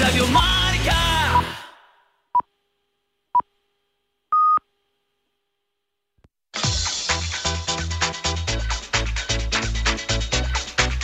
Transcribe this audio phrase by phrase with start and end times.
[0.00, 1.42] Radio Marca.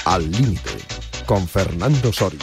[0.04, 0.70] Al límite,
[1.26, 2.38] con Fernando Soria.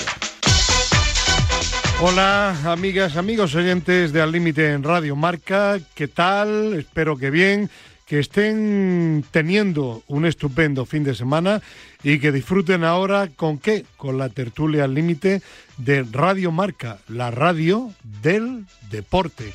[2.01, 5.79] Hola, amigas, amigos oyentes de Al Límite en Radio Marca.
[5.96, 6.74] ¿Qué tal?
[6.74, 7.70] Espero que bien,
[8.06, 11.62] que estén teniendo un estupendo fin de semana
[12.04, 13.86] y que disfruten ahora con qué?
[13.97, 15.42] Con la tertulia Al Límite
[15.78, 19.53] de Radio Marca, la radio del deporte.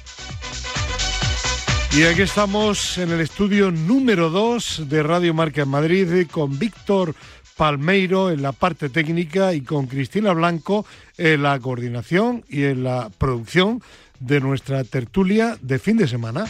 [1.93, 7.15] Y aquí estamos en el estudio número 2 de Radio Marca en Madrid con Víctor
[7.57, 10.85] Palmeiro en la parte técnica y con Cristina Blanco
[11.17, 13.83] en la coordinación y en la producción
[14.21, 16.45] de nuestra tertulia de fin de semana.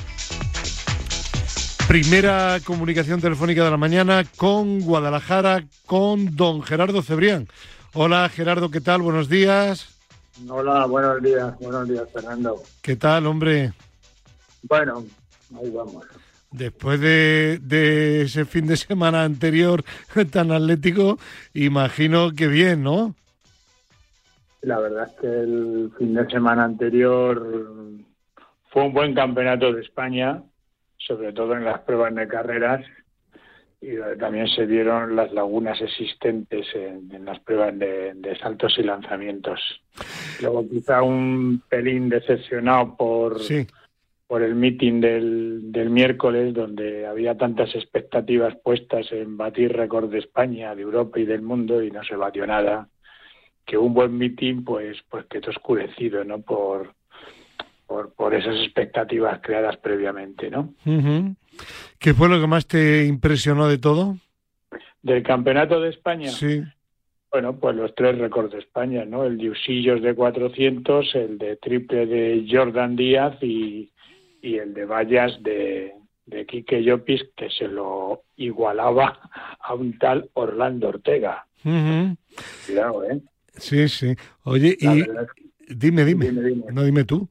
[1.96, 7.48] Primera comunicación telefónica de la mañana con Guadalajara, con don Gerardo Cebrián.
[7.95, 9.00] Hola Gerardo, ¿qué tal?
[9.00, 9.98] Buenos días.
[10.46, 12.60] Hola, buenos días, buenos días Fernando.
[12.82, 13.72] ¿Qué tal, hombre?
[14.64, 15.06] Bueno,
[15.58, 16.05] ahí vamos.
[16.50, 19.83] Después de, de, ese fin de semana anterior
[20.31, 21.19] tan atlético,
[21.55, 23.14] imagino que bien, ¿no?
[24.60, 27.42] La verdad es que el fin de semana anterior
[28.69, 30.42] fue un buen campeonato de España,
[30.98, 32.84] sobre todo en las pruebas de carreras,
[33.80, 38.83] y también se vieron las lagunas existentes en, en las pruebas de, de, saltos y
[38.83, 39.61] lanzamientos.
[40.41, 43.41] Luego quizá un pelín decepcionado por...
[43.41, 43.66] Sí
[44.27, 50.19] por el meeting del, del, miércoles, donde había tantas expectativas puestas en batir récord de
[50.19, 52.88] España, de Europa y del mundo, y no se batió nada.
[53.64, 56.41] Que un buen meeting, pues, pues quedó oscurecido, ¿no?
[56.41, 56.94] Por,
[57.87, 60.75] por, por esas expectativas creadas previamente, ¿no?
[60.84, 61.37] Uh -huh.
[61.98, 64.17] ¿Qué fue lo que más te impresionó de todo?
[65.03, 66.28] Del campeonato de España.
[66.31, 66.62] Sí.
[67.31, 69.25] Bueno, pues los tres récords de España, ¿no?
[69.25, 73.91] El de Usillos de 400, el de triple de Jordan Díaz y,
[74.43, 75.93] y el de vallas de,
[76.27, 79.19] de Quique Llopis, que se lo igualaba
[79.60, 81.47] a un tal Orlando Ortega.
[81.65, 82.16] Uh -huh.
[82.66, 83.21] Cuidado, ¿eh?
[83.55, 84.15] Sí, sí.
[84.44, 85.27] Oye, La y verdad
[85.69, 86.65] dime, dime, Dime, dime.
[86.72, 87.28] no dime tú.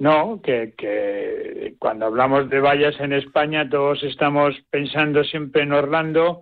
[0.00, 6.40] No, que, que cuando hablamos de vallas en España todos estamos pensando siempre en Orlando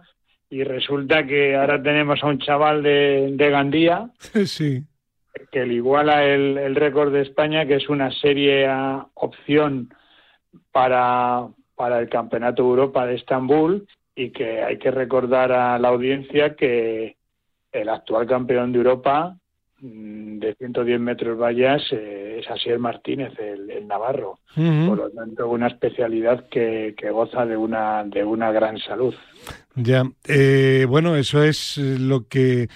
[0.49, 4.11] y resulta que ahora tenemos a un chaval de, de Gandía
[4.47, 4.85] sí.
[5.51, 9.93] que le iguala el, el récord de España, que es una serie a opción
[10.71, 15.89] para, para el Campeonato de Europa de Estambul y que hay que recordar a la
[15.89, 17.17] audiencia que
[17.73, 19.37] el actual campeón de Europa
[19.81, 24.39] de 110 metros vallas eh, es Asier Martínez, el, el navarro.
[24.57, 24.89] Uh -huh.
[24.89, 29.15] Por lo tanto, una especialidad que, que goza de una, de una gran salud.
[29.77, 32.69] Ya, eh, bueno, eso es lo que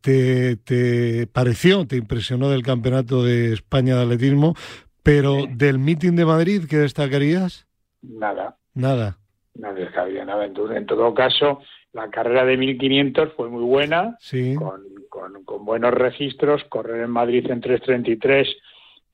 [0.00, 4.54] te, te, pareció, te impresionó del Campeonato de España de Atletismo,
[5.02, 5.48] pero Sí.
[5.54, 7.66] del meeting de Madrid, ¿qué destacarías?
[8.02, 9.18] Nada, Nada.
[9.54, 10.44] no descabría nada.
[10.46, 11.60] Entonces, en todo caso,
[11.96, 14.16] la carrera de 1500 fue muy buena.
[14.20, 14.54] Sí.
[14.54, 18.46] con, con, con buenos registros, correr en Madrid en 3.33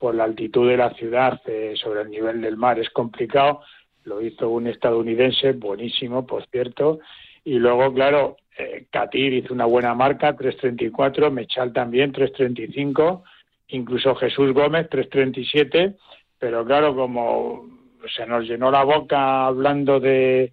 [0.03, 3.61] por la altitud de la ciudad eh, sobre el nivel del mar es complicado,
[4.03, 6.99] lo hizo un estadounidense, buenísimo, por cierto,
[7.45, 13.23] y luego, claro, eh, Katir hizo una buena marca, 3.34, Mechal también, 3.35,
[13.69, 15.97] incluso Jesús Gómez, 3.37,
[16.37, 17.65] pero claro, como
[18.13, 20.53] se nos llenó la boca hablando de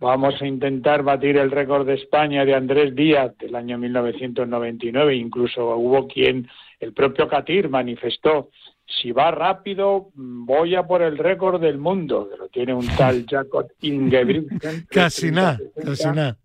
[0.00, 5.16] Vamos a intentar batir el récord de España de Andrés Díaz del año 1999.
[5.16, 6.48] Incluso hubo quien,
[6.78, 8.50] el propio Katir, manifestó,
[8.86, 13.26] si va rápido, voy a por el récord del mundo, que lo tiene un tal
[13.28, 14.86] Jacob Ingebrigtsen.
[14.88, 16.36] Casi nada, casi nada.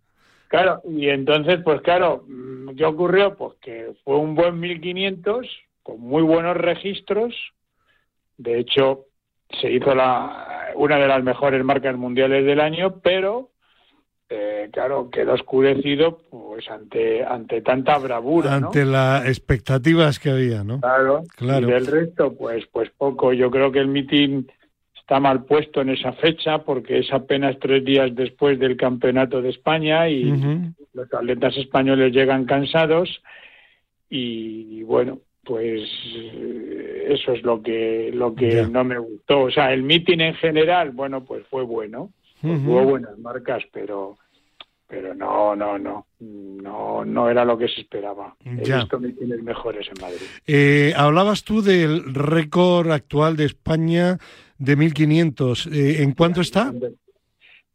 [0.48, 3.36] Claro, y entonces, pues claro, mm, ¿qué ocurrió?
[3.36, 5.48] Pues que fue un buen 1500,
[5.82, 7.34] con muy buenos registros.
[8.38, 9.06] De hecho,
[9.62, 13.50] se hizo la, una de las mejores marcas mundiales del año, pero
[14.30, 18.68] eh, claro, quedó oscurecido pues ante ante tanta bravura, ¿no?
[18.68, 20.80] Ante las expectativas que había, ¿no?
[20.80, 21.68] Claro, Claro.
[21.68, 23.34] y del resto, pues, pues poco.
[23.34, 24.48] Yo creo que el mitin
[25.00, 29.50] está mal puesto en esa fecha porque es apenas tres días después del campeonato de
[29.50, 30.34] España y
[30.94, 33.22] los atletas españoles llegan cansados
[34.10, 35.82] y, bueno, pues
[36.16, 39.42] eh, eso es lo que lo que no me gustó.
[39.44, 42.12] O sea, el mitin en general, bueno, pues fue bueno,
[42.42, 44.18] pues hubo buenas marcas, pero
[44.88, 48.36] pero no, no, no, no, no era lo que se esperaba.
[48.46, 48.78] He Ya.
[48.80, 50.22] visto mitines mejores en Madrid.
[50.46, 54.20] Eh, hablabas tú del récord actual de España
[54.60, 55.68] de 1500.
[55.68, 56.72] Eh, ¿En cuánto está?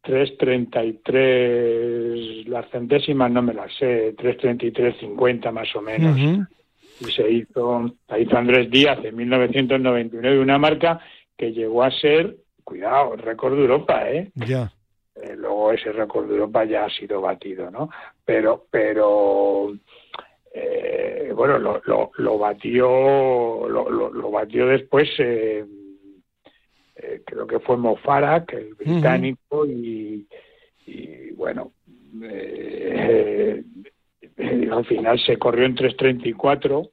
[0.03, 6.17] 3.33, las centésimas no me las sé, 3.33.50 más o menos.
[6.17, 6.45] Ujú.
[6.99, 10.99] Y se hizo, la hizo Andrés Díaz en 1999, una marca
[11.37, 14.31] que llegó a ser, cuidado, récord de Europa, ¿eh?
[14.35, 14.71] Ya.
[15.15, 17.89] Eh, luego ese récord de Europa ya ha sido batido, ¿no?
[18.25, 19.73] Pero, pero
[20.53, 25.65] eh, bueno, lo, lo, lo batió, lo, lo, lo batió después, eh,
[26.95, 30.27] eh, creo que fue Mofarak, el británico, y,
[30.85, 31.71] y, bueno,
[34.39, 36.89] eh, al final se corrió en 3.34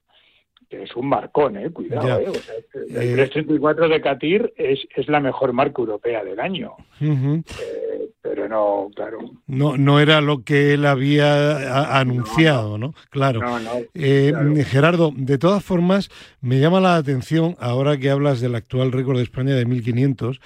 [0.68, 2.28] que es un marcón, eh, cuidado, eh.
[2.28, 6.72] O sea, el Eh, 334 de Catir es, es la mejor marca europea del año.
[7.00, 12.94] Eh, pero no, claro, No, no era lo que él había anunciado, ¿no?
[13.10, 13.40] Claro.
[13.40, 13.70] no, no.
[13.94, 14.54] Eh, claro.
[14.64, 16.10] Gerardo, de todas formas,
[16.40, 20.40] me llama la atención, ahora que hablas del actual récord de España de 1500,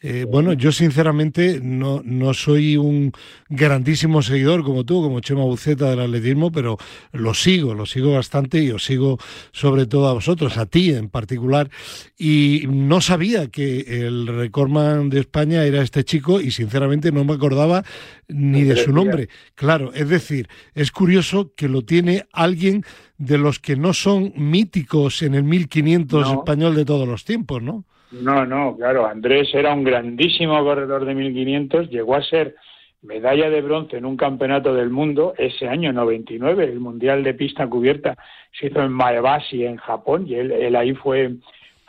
[0.00, 3.12] eh, bueno, yo sinceramente no, no soy un
[3.48, 6.76] grandísimo seguidor como tú, como Chema Buceta del atletismo, pero
[7.12, 9.18] lo sigo, lo sigo bastante y os sigo
[9.52, 11.70] sobre todo a vosotros, a ti en particular.
[12.18, 17.32] Y no sabía que el recordman de España era este chico y sinceramente no me
[17.32, 17.82] acordaba
[18.28, 19.28] ni de su nombre.
[19.54, 22.84] Claro, es decir, es curioso que lo tiene alguien
[23.18, 26.38] de los que no son míticos en el 1500 No.
[26.40, 27.84] español de todos los tiempos, ¿no?
[28.10, 32.54] No, no, claro, Andrés era un grandísimo corredor de 1500, llegó a ser
[33.02, 37.66] medalla de bronce en un campeonato del mundo ese año 99, el Mundial de Pista
[37.68, 38.16] Cubierta
[38.58, 41.34] se hizo en Maebashi, en Japón, y él, él ahí fue,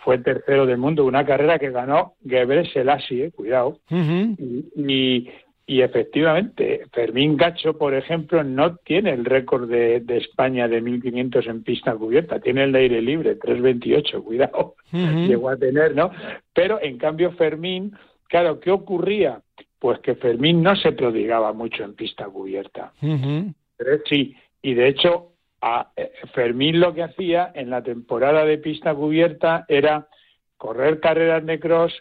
[0.03, 5.29] fue tercero del mundo, una carrera que ganó Gebre Selassie, eh, cuidado, y,
[5.69, 11.45] y efectivamente, Fermín Gacho, por ejemplo, no tiene el récord de, de España de 1500
[11.45, 16.09] en pista cubierta, tiene el de aire libre, 328, cuidado llegó a tener, ¿no?
[16.53, 17.91] Pero en cambio Fermín,
[18.29, 19.41] claro, ¿qué ocurría?
[19.77, 22.93] Pues que Fermín no se prodigaba mucho en pista cubierta.
[23.01, 28.57] Pero sí, y de hecho a eh, Fermín lo que hacía en la temporada de
[28.57, 30.07] pista cubierta era
[30.55, 31.93] correr carreras de cross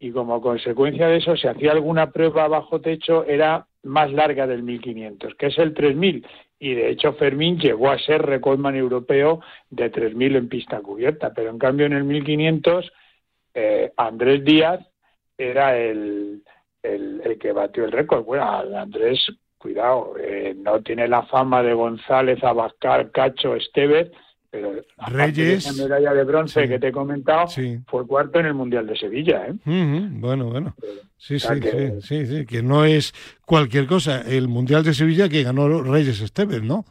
[0.00, 4.62] y como consecuencia de eso si hacía alguna prueba bajo techo era más larga del
[4.62, 6.26] 1500, que es el 3000
[6.60, 9.40] y de hecho Fermín llegó a ser recordman europeo
[9.70, 12.92] de 3000 en pista cubierta, pero en cambio en el 1500
[13.54, 14.80] eh, Andrés Díaz
[15.36, 16.42] era el,
[16.82, 18.24] el, que batió el récord.
[18.24, 19.24] Bueno, Andrés,
[19.56, 24.10] cuidado, eh, no tiene la fama de González, Abascal, Cacho, Estevez,
[24.50, 25.66] pero de Reyes.
[25.66, 26.68] esa medalla de bronce Sí.
[26.68, 27.78] que te he comentado, Sí.
[27.86, 29.46] fue cuarto en el Mundial de Sevilla.
[29.46, 29.54] ¿eh?
[29.64, 30.74] Bueno, bueno.
[31.16, 33.12] Sí, sí, sea que- sí, sí, sí, que no es
[33.44, 34.22] cualquier cosa.
[34.22, 36.84] El Mundial de Sevilla que ganó Reyes Esteves, ¿no?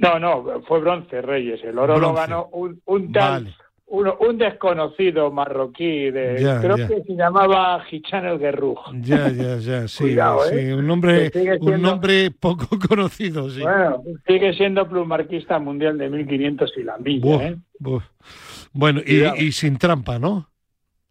[0.00, 1.62] No, no, fue bronce Reyes.
[1.62, 3.56] El oro lo ganó un, un tal, Vale.
[3.88, 6.88] Uno- un desconocido marroquí, de, Ya, creo ya.
[6.88, 8.78] que se llamaba Hichan el Guerruj.
[9.00, 10.74] Ya, ya, ya, sí, Cuidado, sí, ¿eh?
[10.74, 11.30] un nombre,
[11.60, 13.62] un nombre poco conocido, sí.
[13.62, 17.56] Bueno, sigue siendo plumarquista mundial de 1500 y la milla, Buf, ¿eh?
[17.78, 18.04] buf.
[18.72, 20.48] Bueno, y, y sin trampa, ¿no?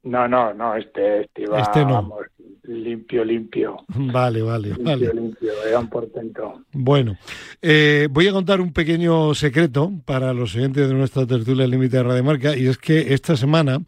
[0.04, 1.94] No, no, no, este, este iba, Este no.
[1.94, 2.20] vamos,
[2.68, 5.14] limpio, limpio, Vale, vale, limpio, vale.
[5.14, 6.64] limpio, era un portento.
[6.74, 7.18] Bueno,
[7.62, 12.04] eh, voy a contar un pequeño secreto para los oyentes de nuestra tertulia Límite de
[12.04, 13.80] Radio Marca y es que esta semana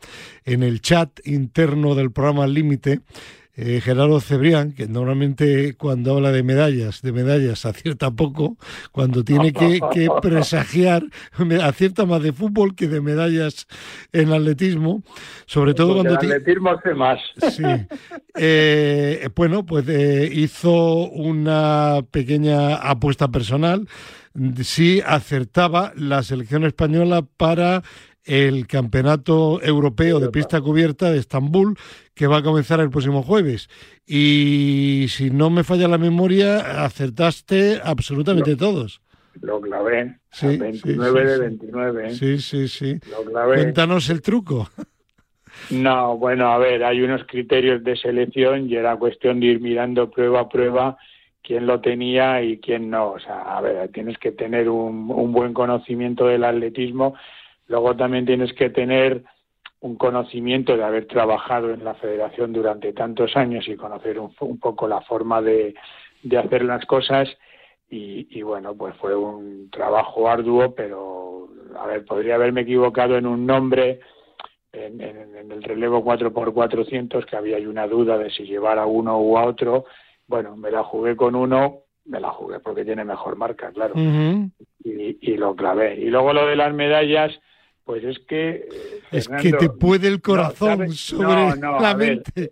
[0.45, 3.01] en el chat interno del programa Límite
[3.59, 8.55] eh, Gerardo Cebrián, que normalmente cuando habla de medallas, de medallas acierta poco,
[8.91, 11.03] cuando tiene que, que presagiar,
[11.63, 13.65] acierta más de fútbol que de medallas
[14.13, 15.03] en atletismo,
[15.47, 17.19] sobre todo Porque cuando el ti- atletismo sé más.
[17.51, 17.63] Sí.
[18.35, 23.87] Eh, bueno, pues eh, hizo una pequeña apuesta personal.
[24.61, 27.81] Si acertaba la selección española para
[28.27, 31.77] el Campeonato Europeo de Pista Cubierta de Estambul,
[32.13, 33.69] que va a comenzar el próximo jueves.
[34.05, 39.01] Y si no me falla la memoria, acertaste absolutamente todos.
[39.41, 41.41] Lo clavé, Sí, a sí, 29 sí, de sí.
[41.41, 42.11] 29, ¿eh?
[42.11, 42.99] Sí, sí, sí.
[43.09, 43.55] Lo clavé.
[43.55, 44.69] Cuéntanos el truco.
[45.69, 50.09] No, bueno, a ver, hay unos criterios de selección y era cuestión de ir mirando
[50.09, 50.97] prueba a prueba
[51.43, 53.11] quién lo tenía y quién no.
[53.13, 57.15] O sea, a ver, tienes que tener un, un buen conocimiento del atletismo,
[57.67, 59.23] luego también tienes que tener
[59.81, 64.59] un conocimiento de haber trabajado en la federación durante tantos años y conocer un, un
[64.59, 65.75] poco la forma de,
[66.23, 67.29] de hacer las cosas
[67.89, 71.47] y, y bueno, pues fue un trabajo arduo, pero
[71.79, 73.99] a ver, podría haberme equivocado en un nombre
[74.73, 79.19] en, en- en el relevo 4x400 que había una duda de si llevar a uno
[79.19, 79.85] u a otro.
[80.27, 83.93] Bueno, me la jugué con uno, me la jugué porque tiene mejor marca, claro,
[84.83, 85.95] y, y lo clavé.
[85.99, 87.39] Y luego lo de las medallas,
[87.87, 88.49] pues es que...
[88.49, 88.67] eh,
[89.11, 92.17] Es que te puede el corazón sobre No, no, la ver.
[92.17, 92.51] mente.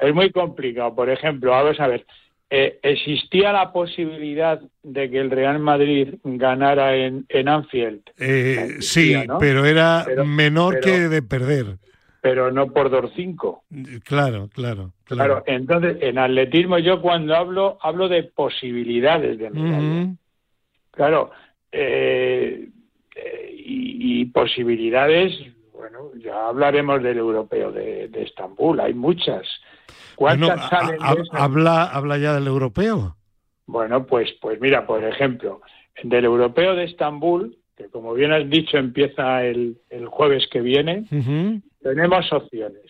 [0.00, 0.94] es muy complicado.
[0.94, 2.04] Por ejemplo, vamos a ver,
[2.50, 8.02] eh, existía la posibilidad de que el Real Madrid ganara en, en Anfield.
[8.18, 11.78] Eh, sí, pero era menor que de perder.
[12.20, 13.62] Pero no por 2-5.
[14.04, 20.12] Claro, claro, claro, entonces, en atletismo yo cuando hablo, hablo de posibilidades de medalla.
[20.92, 21.30] Claro,
[21.72, 22.68] eh,
[23.14, 25.32] y, posibilidades,
[25.72, 29.46] bueno, ya hablaremos del europeo de, de Estambul, hay muchas.
[30.14, 30.98] ¿Cuántas salen
[31.32, 33.16] habla, habla ya del europeo.
[33.66, 35.60] Bueno, pues, pues mira, por ejemplo,
[36.02, 41.06] del europeo de Estambul, que como bien has dicho empieza el, el jueves que viene,
[41.80, 42.84] tenemos opciones.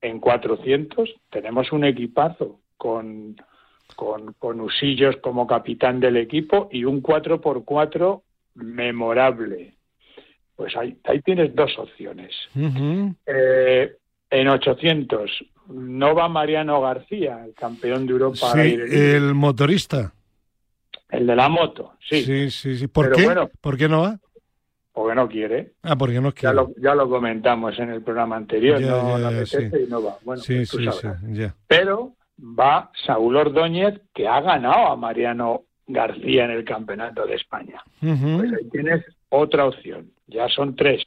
[0.00, 3.36] En 400 tenemos un equipazo con,
[3.96, 8.22] con, con Usillos como capitán del equipo y un 4x4
[8.56, 9.74] memorable.
[10.56, 12.32] Pues ahí, ahí tienes dos opciones.
[13.26, 13.96] eh,
[14.30, 15.30] en 800
[15.68, 18.52] no va Mariano García, el campeón de Europa.
[18.52, 20.12] Sí, el motorista.
[21.08, 22.22] El de la moto, sí.
[22.22, 22.86] Sí, sí, sí.
[22.88, 23.48] ¿Por, qué?
[23.60, 24.18] ¿Por qué no va?
[24.92, 25.72] Porque no quiere.
[25.82, 26.54] Ah, porque no quiere.
[26.54, 30.16] Ya lo, ya lo comentamos en el programa anterior, no la apetece y no va.
[30.22, 31.54] Bueno, sí, pues sí, sí, ya.
[31.66, 37.82] Pero va Saúl Ordóñez, que ha ganado a Mariano García en el Campeonato de España.
[38.00, 40.10] Pues ahí tienes otra opción.
[40.26, 41.04] Ya son tres.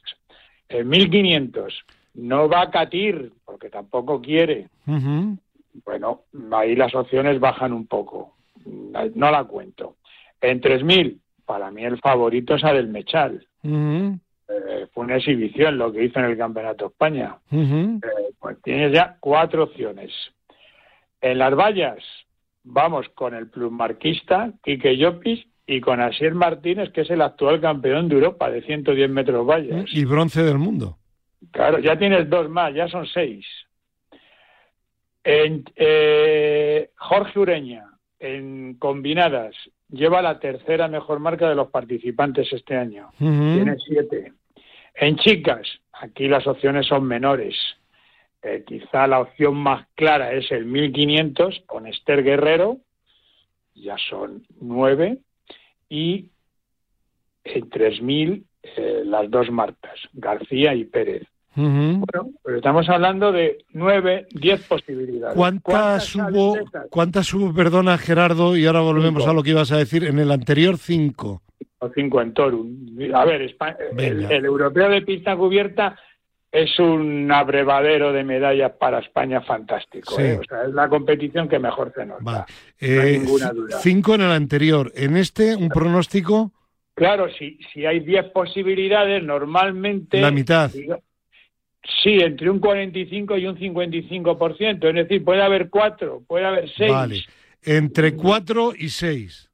[0.68, 1.84] En 1500
[2.14, 4.68] no va a Catir, porque tampoco quiere.
[5.84, 6.22] Bueno,
[6.52, 8.34] ahí las opciones bajan un poco.
[8.64, 9.96] No la cuento.
[10.40, 13.46] En 3.000, para mí el favorito es Adel Mechal.
[14.50, 17.36] Eh, fue una exhibición lo que hizo en el Campeonato España.
[17.52, 20.12] Eh, pues tienes ya cuatro opciones.
[21.20, 21.98] En las vallas,
[22.64, 28.08] vamos con el plusmarquista, Quique Llopis, y con Asier Martínez, que es el actual campeón
[28.08, 29.84] de Europa de 110 metros vallas.
[29.92, 30.98] Y bronce del mundo.
[31.52, 33.46] Claro, ya tienes dos más, ya son seis.
[35.22, 37.84] En, eh, Jorge Ureña,
[38.18, 39.54] en combinadas,
[39.88, 43.10] lleva la tercera mejor marca de los participantes este año.
[43.18, 44.32] Tiene siete.
[44.94, 47.56] En chicas, aquí las opciones son menores.
[48.42, 52.78] Eh, quizá la opción más clara es el 1500 con Esther Guerrero,
[53.74, 55.18] ya son nueve.
[55.88, 56.30] Y
[57.44, 61.26] en 3000 eh, las dos Martas, García y Pérez.
[61.56, 65.36] Bueno, pero estamos hablando de nueve, diez posibilidades.
[65.36, 66.56] ¿Cuántas, hubo,
[66.90, 70.30] ¿Cuántas hubo, perdona Gerardo, y ahora volvemos a lo que ibas a decir, en el
[70.30, 71.42] anterior cinco?
[71.80, 72.76] O cinco en Torum.
[73.14, 73.54] A ver,
[73.98, 75.98] el, europeo de pista cubierta
[76.52, 80.18] es un abrevadero de medallas para España fantástico.
[80.18, 80.38] ¿eh?
[80.40, 82.46] O sea, es la competición que mejor se nota.
[82.78, 83.22] Eh,
[83.80, 84.92] cinco en el anterior.
[84.96, 86.52] En este, un pronóstico.
[86.94, 90.20] Claro, si, si hay 10 posibilidades, normalmente...
[90.20, 90.70] La mitad.
[90.70, 94.88] sí, entre un 45 y un 55%.
[94.88, 96.92] Es decir, puede haber 4, puede haber 6.
[96.92, 97.24] Vale,
[97.62, 99.49] entre 4 y 6.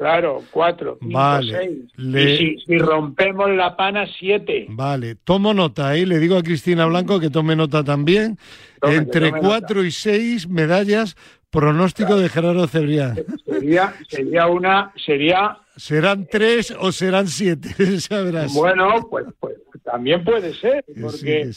[0.00, 1.82] Claro, 4, 5, vale.
[1.98, 4.68] Y si, rompemos la pana, 7.
[4.70, 6.06] Vale, tomo nota, ¿eh?
[6.06, 8.38] le digo a Cristina Blanco que tome nota también.
[8.80, 11.18] entre 4 y 6 medallas,
[11.50, 13.14] pronóstico de Gerardo Cebrián.
[13.44, 17.68] Sería, sería una, sería ¿Serán tres o serán siete?
[18.54, 21.50] Bueno, pues, pues, también puede ser, porque,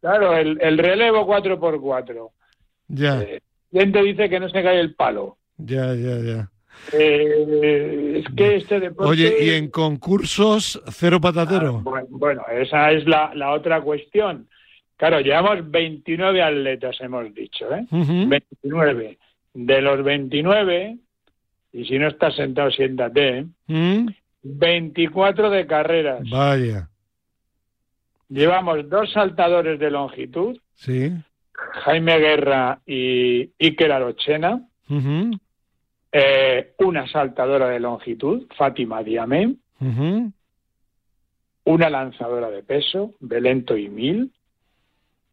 [0.00, 2.30] claro, el, el, relevo 4x4.
[2.86, 3.22] Ya.
[3.22, 3.40] Eh,
[3.72, 5.36] ¿Quién te dice que no se cae el palo?
[5.56, 6.50] Ya, ya, ya.
[6.92, 9.10] Eh, es que este deporte...
[9.10, 11.82] Oye, ¿y en concursos cero patatero?
[11.86, 14.48] Ah, bueno, esa es la, la otra cuestión.
[14.96, 17.86] Claro, llevamos 29 atletas, hemos dicho, ¿eh?
[17.90, 19.18] 29.
[19.54, 20.96] De los 29,
[21.72, 23.46] y si no estás sentado, siéntate.
[23.68, 24.06] ¿eh?
[24.42, 25.52] 24 ¿Mm?
[25.52, 26.30] de carreras.
[26.30, 26.88] Vaya.
[28.28, 30.58] Llevamos dos saltadores de longitud.
[30.74, 31.12] Sí.
[31.52, 34.62] Jaime Guerra y Iker Arochena.
[36.12, 39.56] Eh, una saltadora de longitud, Fátima Diamé.
[41.64, 44.32] Una lanzadora de peso, Belento y Mil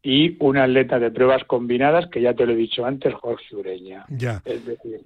[0.05, 4.05] y un atleta de pruebas combinadas que ya te lo he dicho antes, Jorge Ureña.
[4.09, 4.43] Ya.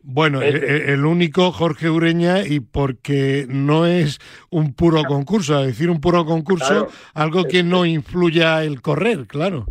[0.03, 6.01] bueno, el, único Jorge Ureña y porque no es un puro concurso, es decir, un
[6.01, 9.65] puro concurso, algo que no influya el correr, claro.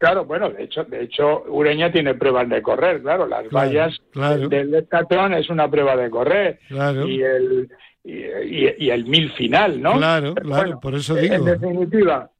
[0.00, 4.00] Claro, bueno, de hecho, de hecho Ureña tiene pruebas de correr, claro, las vallas
[4.48, 7.06] del estatrón es una prueba de correr claro.
[7.06, 7.68] y el
[8.02, 9.98] y, el mil final, ¿no?
[9.98, 11.34] Claro, claro, por eso digo.
[11.34, 12.30] En definitiva,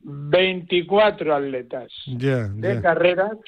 [0.00, 3.38] 24 atletas de carreras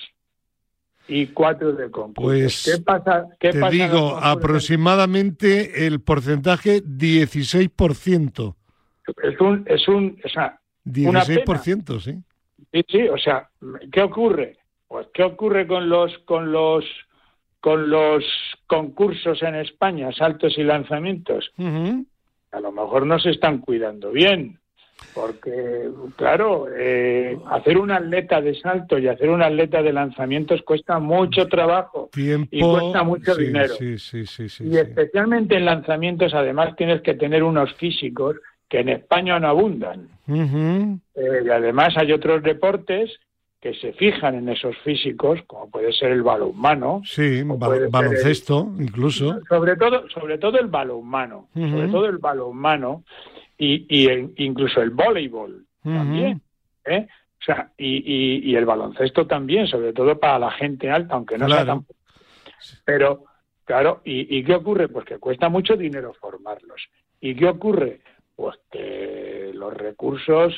[1.09, 2.31] y 4 de concurso.
[2.31, 3.26] Pues ¿Qué pasa?
[3.41, 8.55] Qué te digo, aproximadamente el porcentaje 16%.
[9.25, 12.23] Es un, es un, o sea, 16%, sí.
[12.75, 13.49] Sí, sí, o sea,
[13.93, 14.57] ¿qué ocurre?
[14.88, 16.85] Pues qué ocurre con los con los
[17.61, 18.25] con los
[18.66, 24.59] concursos en España, saltos y lanzamientos, a lo mejor no se están cuidando bien.
[25.14, 30.99] Porque, claro, eh, hacer un atleta de salto y hacer un atleta de lanzamientos cuesta
[30.99, 32.49] mucho trabajo Tiempo.
[32.50, 33.75] y cuesta mucho sí, dinero.
[33.75, 38.37] Sí, sí, sí, sí, Y especialmente en lanzamientos, además, tienes que tener unos físicos
[38.69, 40.09] que en España no abundan.
[40.26, 43.11] Eh, y además hay otros deportes
[43.61, 49.40] que se fijan en esos físicos, como puede ser el balonmano, Sí, ba- baloncesto, incluso.
[49.49, 51.71] sobre todo, sobre todo el balonmano, Ujú.
[51.71, 53.04] sobre todo el balonmano
[53.57, 56.40] y, y el- incluso el voleibol también,
[56.85, 57.07] ¿eh?
[57.40, 61.37] O sea, y, y- y el baloncesto también, sobre todo para la gente alta, aunque
[61.38, 61.87] no sea tan...
[62.87, 63.25] Pero,
[63.64, 64.88] claro, ¿y, ¿y qué ocurre?
[64.88, 66.83] Pues que cuesta mucho dinero formarlos.
[67.21, 68.00] ¿Y qué ocurre?
[68.37, 70.53] Pues que los recursos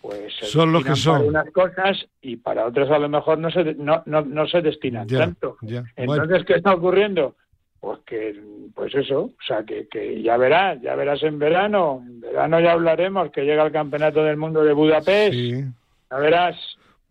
[0.00, 1.28] pues se Son los que destinan para son.
[1.28, 5.06] unas cosas y para otras a lo mejor no se, no, no, no se destinan
[5.06, 5.56] Ya, tanto.
[5.62, 5.84] ya.
[5.96, 7.36] Bueno, Entonces, ¿qué está ocurriendo?
[7.80, 8.40] Pues que,
[8.74, 12.72] pues eso, o sea, que, que ya verás, ya verás en verano, en verano ya
[12.72, 15.64] hablaremos, que llega el Campeonato del Mundo de Budapest, sí.
[16.10, 16.56] ya verás.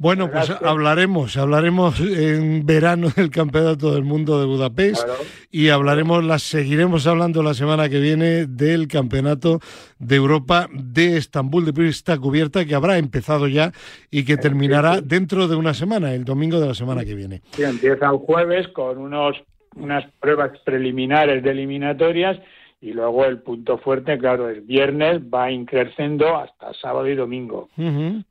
[0.01, 5.20] Bueno, ¿Verdad pues hablaremos, hablaremos en verano del Campeonato del Mundo de Budapest Claro.
[5.51, 9.60] y hablaremos, las seguiremos hablando la semana que viene del Campeonato
[10.00, 13.74] de Europa de Estambul de pista cubierta que habrá empezado ya
[14.10, 17.43] y que terminará dentro de una semana, el domingo de la semana que viene.
[17.51, 19.38] Sí, empieza el jueves con unos
[19.75, 22.39] unas pruebas preliminares de eliminatorias
[22.81, 27.70] y luego el punto fuerte, claro, el viernes va increciendo hasta sábado y domingo.
[27.77, 28.24] Ujú.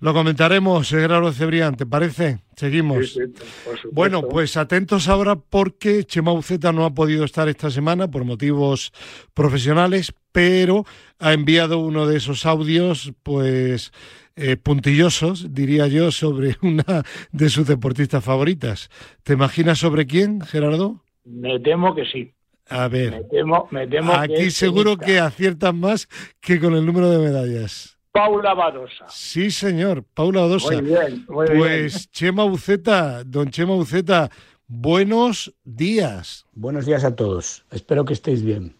[0.00, 2.38] Lo comentaremos, eh, Gerardo Cebrián, ¿te parece?
[2.56, 3.14] Seguimos.
[3.14, 3.88] Sí, sí.
[3.92, 8.92] Bueno, pues atentos ahora porque Chema Uceta no ha podido estar esta semana por motivos
[9.34, 10.84] profesionales, pero
[11.18, 13.92] ha enviado uno de esos audios, pues
[14.36, 18.90] eh, puntillosos, diría yo, sobre una de sus deportistas favoritas.
[19.22, 21.02] ¿Te imaginas sobre quién, Gerardo?
[21.24, 22.32] Me temo que sí.
[22.68, 26.08] A Me ver, temo, me temo aquí seguro que aciertan más
[26.40, 27.95] que con el número de medallas.
[28.16, 29.04] Paula Badosa.
[29.10, 30.72] Sí, señor, Paula Odosa.
[30.72, 31.58] Muy bien, muy bien.
[31.58, 34.30] Pues Chema Uceta, don Chema Uceta,
[34.66, 36.46] buenos días.
[36.54, 37.66] Buenos días a todos.
[37.70, 38.74] Espero que estéis bien.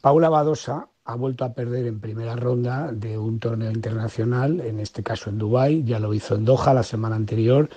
[0.00, 5.02] Paula Badosa ha vuelto a perder en primera ronda de un torneo internacional, en este
[5.02, 7.68] caso en Dubái, ya lo hizo en Doha la semana anterior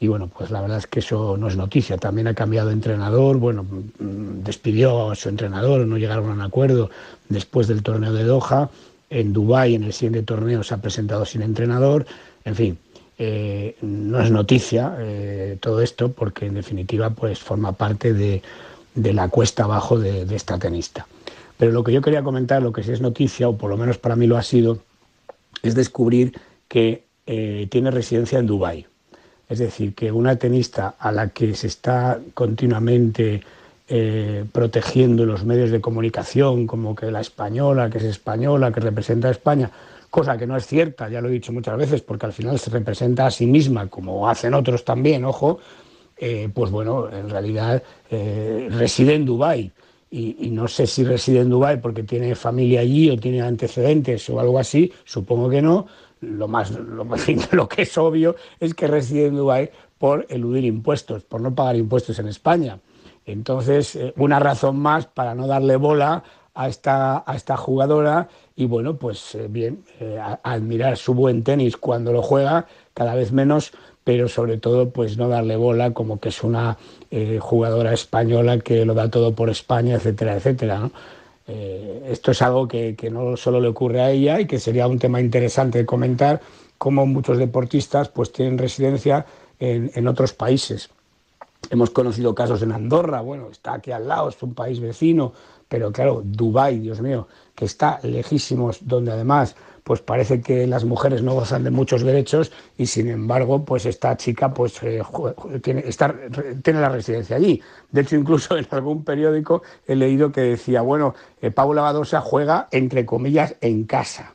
[0.00, 1.96] y bueno, pues la verdad es que eso no es noticia.
[1.96, 6.40] También ha cambiado de entrenador, bueno, mm, despidió a su entrenador, no llegaron a un
[6.42, 6.90] acuerdo
[7.28, 8.70] después del torneo de Doha.
[9.10, 12.06] En Dubái, en el siguiente torneo, se ha presentado sin entrenador.
[12.44, 12.78] En fin,
[13.18, 18.42] eh, no es noticia eh, todo esto porque en definitiva pues forma parte de,
[18.94, 21.06] de la cuesta abajo de, esta tenista.
[21.56, 23.98] Pero lo que yo quería comentar, lo que sí es noticia, o por lo menos
[23.98, 24.78] para mí lo ha sido,
[25.62, 28.86] es descubrir que eh, tiene residencia en Dubái.
[29.48, 33.42] Es decir, que una tenista a la que se está continuamente
[33.90, 38.80] eh, protegiendo en los medios de comunicación, como que la española, que es española, que
[38.80, 39.70] representa a España,
[40.10, 42.70] cosa que no es cierta, ya lo he dicho muchas veces, porque al final se
[42.70, 45.58] representa a sí misma, como hacen otros también, ojo,
[46.18, 49.72] eh, pues bueno, en realidad eh, reside en Dubái.
[50.10, 54.40] Y, no sé si reside en Dubái porque tiene familia allí o tiene antecedentes o
[54.40, 55.86] algo así, supongo que no.
[56.20, 57.04] Lo, más, lo,
[57.52, 61.76] lo que es obvio es que reside en Dubái por eludir impuestos, por no pagar
[61.76, 62.78] impuestos en España.
[63.28, 68.64] Entonces, eh, una razón más para no darle bola a esta, a esta jugadora y
[68.64, 73.30] bueno, pues eh, bien, eh, a, admirar su buen tenis cuando lo juega, cada vez
[73.30, 76.78] menos, pero sobre todo pues no darle bola como que es una
[77.40, 80.90] jugadora española que lo da todo por España, etcétera, etcétera.
[81.46, 84.98] esto es algo que, que, no solo le ocurre a ella y que sería un
[84.98, 86.40] tema interesante de comentar,
[86.78, 89.26] cómo muchos deportistas pues tienen residencia
[89.58, 90.90] en, en otros países.
[91.70, 95.32] Hemos conocido casos en Andorra, bueno, está aquí al lado, es un país vecino,
[95.68, 99.54] pero claro, Dubái, Dios mío, que está lejísimos, donde además
[99.88, 104.14] pues parece que las mujeres no gozan de muchos derechos y sin embargo pues esta
[104.18, 105.02] chica pues eh,
[105.62, 105.82] tiene,
[106.80, 107.62] la residencia allí.
[107.90, 112.68] De hecho incluso en algún periódico he leído que decía, bueno, eh, Paula Badosa juega
[112.70, 114.34] entre comillas en casa.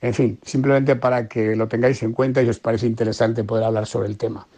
[0.00, 3.86] En fin, simplemente para que lo tengáis en cuenta y os parece interesante poder hablar
[3.86, 4.48] sobre el tema.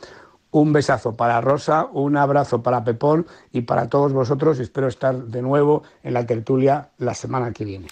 [0.52, 4.58] Un besazo para Rosa, un abrazo para Pepón y para todos vosotros.
[4.58, 7.86] Espero estar de nuevo en la tertulia la semana que viene.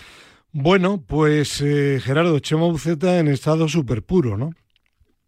[0.52, 4.50] Bueno, pues eh, Gerardo, Chema Buceta en estado súper puro, ¿no?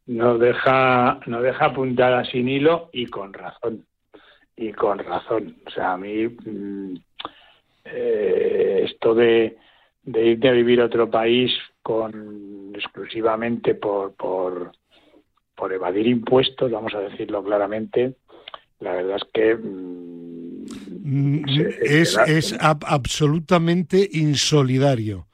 [0.06, 3.86] Nos deja, nos deja puntada sin hilo y con razón.
[4.56, 5.56] Y con razón.
[5.66, 6.96] O sea, a mí mmm,
[7.84, 9.56] eh, esto de,
[10.02, 14.72] de, irte a vivir a otro país con exclusivamente por, por,
[15.60, 18.14] por evadir impuestos, vamos a decirlo claramente,
[18.80, 21.44] la verdad es que mm,
[21.82, 25.26] es, es absolutamente insolidario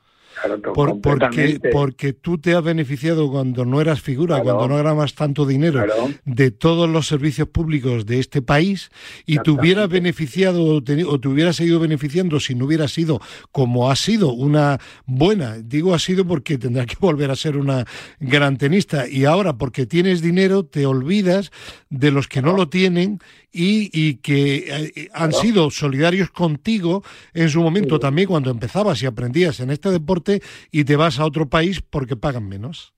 [0.72, 5.84] porque, porque tú te has beneficiado cuando no eras figura, cuando no ganabas tanto dinero
[6.24, 8.90] de todos los servicios públicos de este país
[9.24, 13.20] y te hubieras beneficiado o te, hubieras ido beneficiando si no hubiera sido
[13.50, 17.84] como ha sido una buena, digo ha sido porque tendrás que volver a ser una
[18.20, 19.08] gran tenista.
[19.08, 21.50] Y ahora porque tienes dinero te olvidas
[21.88, 23.20] de los que no lo tienen
[23.52, 29.60] y, que eh, han sido solidarios contigo en su momento también cuando empezabas y aprendías
[29.60, 32.92] en este deporte y te vas a otro país porque pagan menos.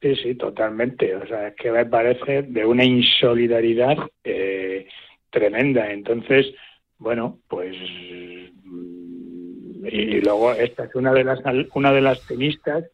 [0.00, 1.16] Sí, sí, totalmente.
[1.16, 4.86] O sea, es que me parece de una insolidaridad eh,
[5.30, 5.90] tremenda.
[5.90, 6.46] Entonces,
[6.98, 7.74] bueno, pues
[8.64, 11.40] mm, y luego esta es una de las
[11.74, 12.84] una de las tenistas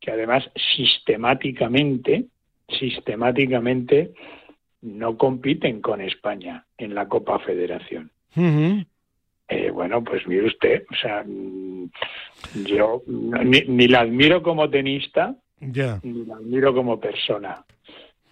[0.00, 2.26] que además sistemáticamente
[2.78, 4.12] sistemáticamente
[4.82, 8.10] no compiten con España en la Copa Federación.
[9.48, 11.90] Eh, bueno, pues mire usted, o sea, mm,
[12.64, 17.64] yo ni, la admiro como tenista, ni la admiro como persona.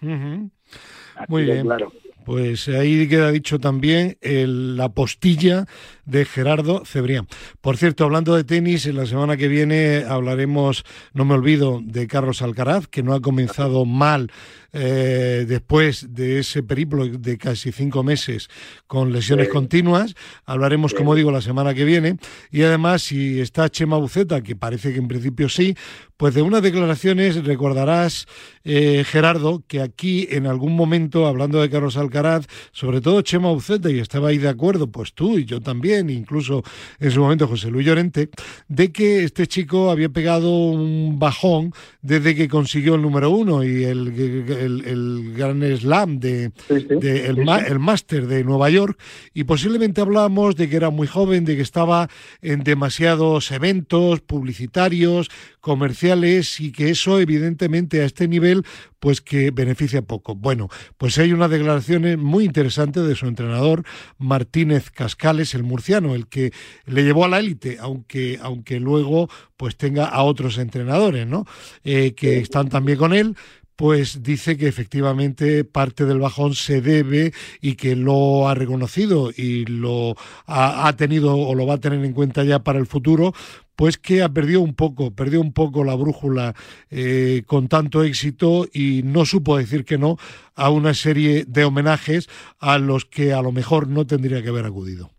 [0.01, 1.65] Muy bien.
[1.65, 1.91] Claro.
[2.25, 5.65] Pues ahí queda dicho también la postilla
[6.11, 7.25] de Gerardo Cebrián.
[7.61, 12.05] Por cierto, hablando de tenis, en la semana que viene hablaremos, no me olvido, de
[12.05, 14.29] Carlos Alcaraz, que no ha comenzado mal
[14.73, 18.49] eh, después de ese periplo de casi cinco meses
[18.87, 20.15] con lesiones continuas.
[20.45, 22.17] Hablaremos, como digo, la semana que viene.
[22.51, 25.75] Y además, si está Chema Buceta, que parece que en principio sí,
[26.15, 28.27] pues de unas declaraciones recordarás,
[28.63, 33.89] eh, Gerardo, que aquí en algún momento, hablando de Carlos Alcaraz, sobre todo Chema Buceta,
[33.89, 36.63] y estaba ahí de acuerdo, pues tú y yo también, incluso
[36.99, 38.29] en su momento José Luis Llorente,
[38.67, 43.83] de que este chico había pegado un bajón desde que consiguió el número uno y
[43.83, 48.99] el el, Gran Slam de, el, máster de Nueva York.
[49.33, 52.09] Y posiblemente hablamos de que era muy joven, de que estaba
[52.41, 55.29] en demasiados eventos publicitarios,
[55.61, 58.65] comerciales y que eso evidentemente a este nivel
[58.99, 60.35] pues que beneficia poco.
[60.35, 63.83] Bueno, pues hay una declaración muy interesante de su entrenador
[64.17, 66.51] Martínez Cascales, el murciano, el que
[66.85, 71.45] le llevó a la élite, aunque aunque luego pues tenga a otros entrenadores, ¿no?
[71.83, 73.35] Eh, que están también con él,
[73.81, 79.65] pues dice que efectivamente parte del bajón se debe y que lo ha reconocido y
[79.65, 83.33] lo ha, tenido o lo va a tener en cuenta ya para el futuro,
[83.81, 86.53] pues que ha perdido un poco, perdió un poco la brújula
[86.91, 90.17] eh, con tanto éxito y no supo decir que no
[90.53, 94.65] a una serie de homenajes a los que a lo mejor no tendría que haber
[94.67, 95.09] acudido.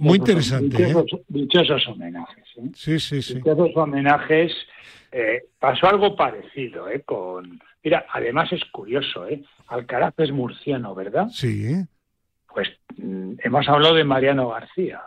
[0.00, 0.90] muy interesante.
[0.90, 0.94] ¿eh?
[1.28, 2.44] Dichosos, homenajes.
[2.56, 2.70] ¿eh?
[2.74, 3.34] Sí, sí, sí.
[3.34, 4.52] Dichosos homenajes
[5.12, 7.02] eh, pasó algo parecido, ¿eh?
[7.02, 9.40] Con, mira, además es curioso, ¿eh?
[9.68, 11.28] Alcaraz es murciano, ¿verdad?
[11.28, 11.76] Sí.
[12.52, 15.00] Pues mm, hemos hablado de Mariano García.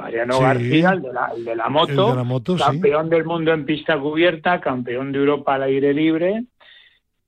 [0.00, 5.54] Mariano García, el de la, moto, campeón del mundo en pista cubierta, campeón de Europa
[5.54, 6.44] al aire libre.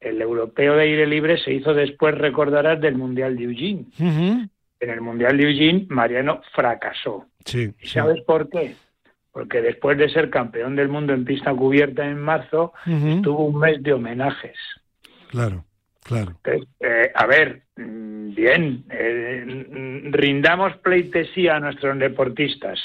[0.00, 3.84] El europeo de aire libre se hizo después, recordarás, del Mundial de Eugene.
[3.98, 7.26] En el Mundial de Eugene, Mariano fracasó.
[7.44, 8.74] Sí, ¿Y sabes por qué?
[9.32, 12.74] porque después de ser campeón del mundo en pista cubierta en marzo,
[13.22, 14.56] tuvo un mes de homenajes.
[15.30, 15.64] Claro,
[16.02, 16.38] claro.
[16.44, 22.78] Eh, a ver, mm, bien, eh, rindamos pleitesía a nuestros deportistas.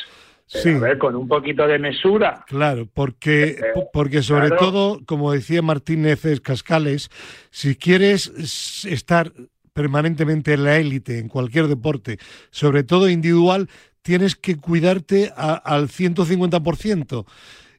[0.45, 0.69] Sí.
[0.69, 2.45] A ver, con un poquito de mesura.
[2.47, 7.09] Claro, porque, eh, porque sobre todo, como decía Martínez Cascales,
[7.49, 9.33] si quieres estar
[9.73, 12.17] permanentemente en la élite en cualquier deporte,
[12.49, 13.67] sobre todo individual,
[14.01, 17.25] tienes que cuidarte al 150%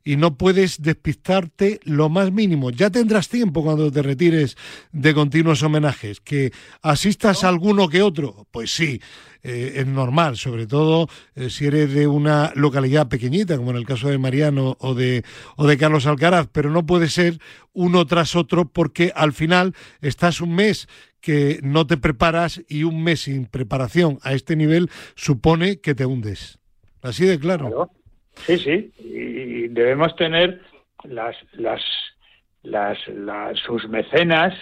[0.09, 2.71] y no puedes despistarte lo más mínimo.
[2.71, 4.57] Ya tendrás tiempo cuando te retires
[4.91, 6.23] de continuos homenajes.
[6.23, 9.03] Que asistas a alguno que otro, pues sí,
[9.43, 13.85] eh, es normal, sobre todo eh, si eres de una localidad pequeñita, como en el
[13.85, 15.25] caso de Mariano o de,
[15.57, 17.39] o de Carlos Alcaraz, pero no puede ser
[17.75, 20.89] uno tras otro porque al final estás un mes
[21.21, 26.07] que no te preparas y un mes sin preparación a este nivel supone que te
[26.07, 26.59] hundes.
[27.03, 27.91] Así de claro.
[28.47, 30.61] Sí, sí, y debemos tener
[31.05, 31.81] las, las,
[32.63, 32.99] las,
[33.67, 34.55] sus mecenas,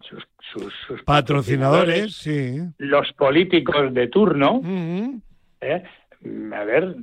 [0.00, 2.60] sus, patrocinadores, sí.
[2.78, 4.60] los políticos de turno,
[5.60, 5.82] ¿eh?
[6.24, 6.96] A ver,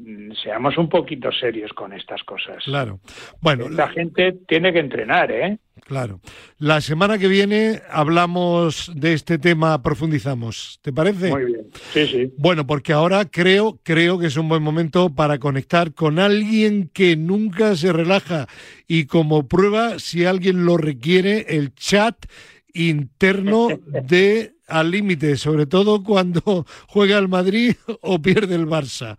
[0.43, 2.63] seamos un poquito serios con estas cosas.
[2.65, 2.99] Claro.
[3.41, 5.58] Bueno, la gente tiene que entrenar, ¿eh?
[5.86, 6.19] Claro.
[6.58, 10.80] La semana que viene hablamos de este tema, profundizamos.
[10.82, 11.30] ¿Te parece?
[11.30, 11.67] Muy bien.
[11.93, 12.34] Sí, sí.
[12.38, 17.15] Bueno, porque ahora creo, creo que es un buen momento para conectar con alguien que
[17.15, 18.47] nunca se relaja
[18.88, 22.25] y como prueba, si alguien lo requiere, el chat
[22.73, 23.67] interno
[24.08, 29.17] de al límite, sobre todo cuando juega el Madrid o pierde el Barça.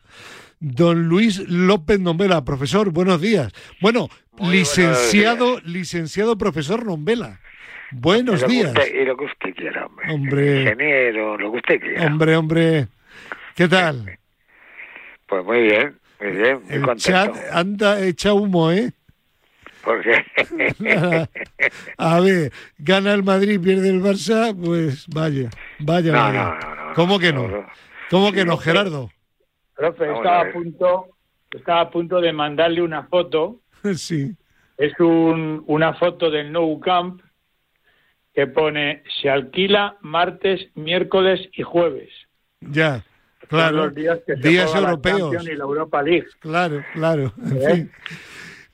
[0.58, 3.52] Don Luis López Nombela, profesor, buenos días.
[3.80, 7.40] Bueno, Muy licenciado, buenos licenciado profesor Nombela.
[7.92, 8.68] Buenos lo días.
[8.68, 10.12] usted- y lo que usted quiera, hombre.
[10.12, 10.60] Hombre.
[10.62, 12.06] Ingeniero, lo que usted quiera.
[12.06, 12.88] Hombre, hombre.
[13.54, 14.18] ¿Qué tal?
[15.28, 17.00] Pues muy bien, muy bien, muy El contento.
[17.00, 18.92] chat anda echa humo, ¿eh?
[19.86, 20.24] Porque
[21.96, 26.44] A ver, gana el Madrid, pierde el Barça, pues vaya, vaya, No, vaya.
[26.44, 27.58] no, no, no, ¿Cómo que no, no?
[27.62, 27.66] no.
[28.10, 29.10] ¿Cómo que no, Gerardo?
[29.76, 31.06] Profe, estaba a a punto,
[31.52, 33.60] estaba a punto de mandarle una foto.
[33.94, 34.34] Sí.
[34.76, 37.22] Es un, una foto del Nou Camp
[38.34, 42.10] que pone se alquila martes, miércoles y jueves.
[42.60, 43.04] Ya,
[43.40, 43.76] Son claro.
[43.86, 45.20] los días que se Días la europeos.
[45.20, 46.26] Champions y la Europa League.
[46.40, 47.32] Claro, claro.
[47.42, 47.74] En ¿Eh?
[47.74, 47.92] fin.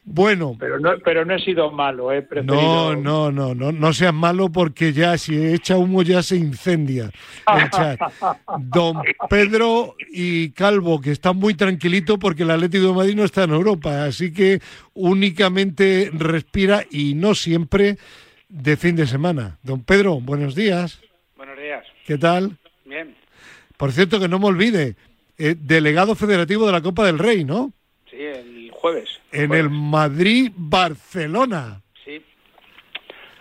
[0.05, 2.97] Bueno, Pero no, pero no he sido malo, no, preferido.
[2.97, 7.11] no, no, no, no seas malo porque ya si echa humo ya se incendia
[7.57, 8.01] el chat.
[8.59, 8.97] Don
[9.31, 13.51] Pedro y Calvo, que están muy tranquilitos porque el Atlético de Madrid no está en
[13.53, 14.61] Europa, así que
[14.95, 17.97] únicamente respira y no siempre
[18.49, 19.59] de fin de semana.
[19.63, 21.01] Don Pedro, buenos días.
[21.37, 21.85] Buenos días.
[22.07, 22.59] ¿Qué tal?
[22.85, 23.15] Bien.
[23.77, 24.97] Por cierto, que no me olvide,
[25.39, 27.73] eh, delegado federativo de la Copa del Rey, ¿no?
[28.11, 28.52] Sí, el
[28.83, 29.09] jueves.
[29.33, 29.65] En Jueves.
[29.65, 31.81] el Madrid-Barcelona.
[32.05, 32.23] Sí.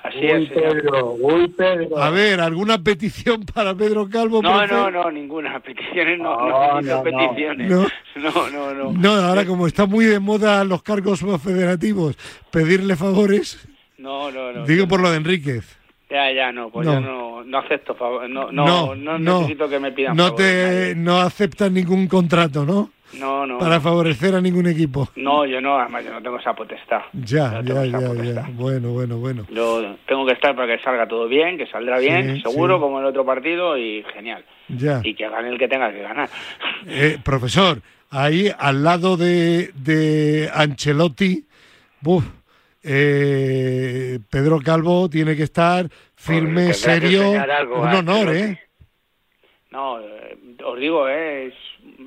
[0.04, 0.50] Así Uy, es.
[0.52, 1.98] Pedro, uy, Pedro.
[2.02, 4.42] A ver, ¿alguna petición para Pedro Calvo?
[4.42, 4.74] No, profe?
[4.74, 5.60] no, no, ninguna.
[5.60, 7.04] Peticiones no, no, No, no, no.
[7.04, 7.70] peticiones.
[7.70, 7.88] No.
[8.16, 8.92] No, no, no.
[8.92, 12.18] No, ahora como está muy de moda los cargos federativos,
[12.52, 13.66] pedirle favores,
[13.98, 14.66] No, no, no.
[14.66, 15.78] digo por lo de Enríquez.
[16.10, 16.96] Ya, ya, no, pues No.
[16.96, 18.30] yo no, no acepto favor.
[18.30, 19.38] No, no, No, no, no.
[19.40, 20.96] necesito que me pidan No favores te nadie.
[20.96, 22.92] no aceptan ningún contrato, ¿no?
[23.14, 23.60] No, no.
[23.60, 25.10] Para favorecer a ningún equipo.
[25.16, 27.02] No, yo no, además yo no tengo esa potestad.
[27.14, 28.48] Ya, no ya, ya, potestad.
[28.48, 28.50] ya.
[28.54, 29.46] Bueno, bueno, bueno.
[29.50, 32.82] Yo tengo que estar para que salga todo bien, que saldrá bien, seguro, sí.
[32.82, 34.44] como el otro partido, y genial.
[34.70, 35.02] Ya.
[35.04, 36.30] Y que gane el que tenga que ganar.
[36.88, 41.46] Eh, profesor, ahí al lado de, de Ancelotti,
[42.02, 42.26] buf,
[42.84, 47.34] eh, Pedro Calvo tiene que estar firme, serio.
[47.40, 48.36] algo Un honor.
[48.36, 48.60] ¿eh?
[49.72, 51.54] No, eh, os digo, eh, es,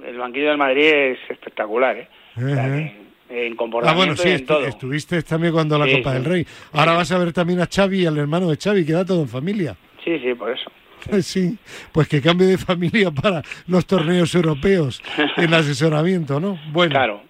[0.06, 2.08] el banquillo del Madrid es espectacular, ¿eh?
[2.36, 2.76] O sea, Ajá.
[2.76, 3.04] que
[3.46, 4.66] en Ah, bueno, sí, y en estu- todo.
[4.66, 6.14] estuviste también cuando la Sí, Copa sí.
[6.16, 6.46] del Rey.
[6.72, 9.28] Ahora vas a ver también a Xavi y al hermano de Xavi, queda todo en
[9.28, 9.76] familia.
[10.04, 10.70] Sí, sí, por eso.
[11.22, 11.58] Sí,
[11.92, 15.02] pues que cambie de familia para los torneos europeos
[15.36, 16.58] en asesoramiento, ¿no?
[16.72, 17.22] Bueno, Claro.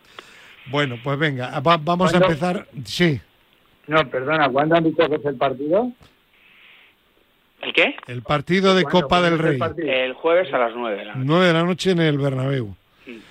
[0.67, 2.67] bueno, pues venga, va- vamos a empezar.
[2.85, 3.21] Sí,
[3.87, 5.91] No, perdona, ¿cuándo han dicho que es el partido?
[7.65, 7.97] ¿El qué?
[8.09, 9.01] el partido de ¿Cuándo?
[9.03, 9.91] Copa del ¿Cuándo es Rey.
[9.91, 11.27] el jueves a las nueve de la noche.
[11.27, 12.75] 9 de la noche en el Bernabéu.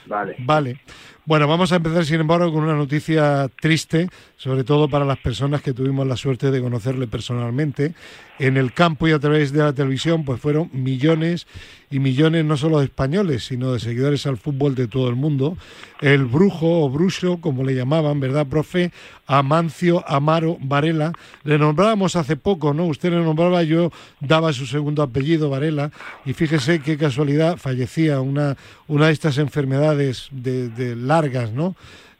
[0.06, 0.36] Vale.
[0.40, 0.78] Vale.
[1.26, 5.62] Bueno, vamos a empezar, sin embargo, con una noticia triste, sobre todo para las personas
[5.62, 7.94] que tuvimos la suerte de conocerle personalmente.
[8.40, 11.48] En el campo y a través de la televisión, pues fueron millones
[11.90, 15.56] y millones, no solo de españoles, sino de seguidores al fútbol de todo el mundo.
[16.02, 18.92] El brujo o bruxo, como le llamaban, ¿verdad, profe?
[19.28, 21.14] Amancio Amaro Varela.
[21.44, 22.88] Le nombrábamos hace poco, ¿no?
[22.88, 25.92] Usted le nombraba, yo daba su segundo apellido, Varela,
[26.26, 28.58] y fíjese qué casualidad, fallecía una,
[28.88, 31.76] una de estas enfermedades de, de largas, ¿no?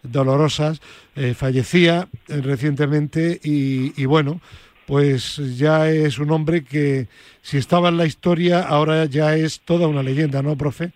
[0.06, 0.82] dolorosas,
[1.16, 4.42] eh, fallecía eh, recientemente y, y bueno,
[4.86, 7.08] pues ya es un hombre que
[7.42, 10.92] si estaba en la historia ahora ya es toda una leyenda, ¿no, profe?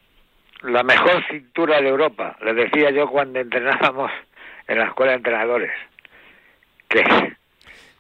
[0.64, 4.12] la mejor cintura de Europa, le decía yo cuando entrenábamos
[4.68, 5.72] en la escuela de entrenadores,
[6.90, 7.04] que,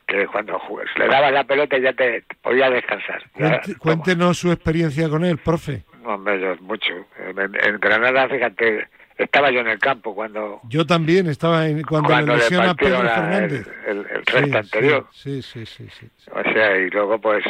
[0.07, 3.23] que cuando jugas, le dabas la pelota y ya te podía descansar.
[3.33, 5.83] Cuente- cuéntenos su experiencia con él, profe.
[6.03, 6.93] vamos, Hombre, yo mucho.
[7.29, 12.09] En, en Granada, fíjate, estaba yo en el campo cuando, Yo también estaba en, cuando,
[12.09, 13.67] cuando le le lesiona a partieron Pedro la- Fernández.
[13.87, 15.07] el, el, el Sí, anterior.
[15.11, 16.29] Sí, sí, sí, sí, sí.
[16.31, 17.43] O sea, y luego pues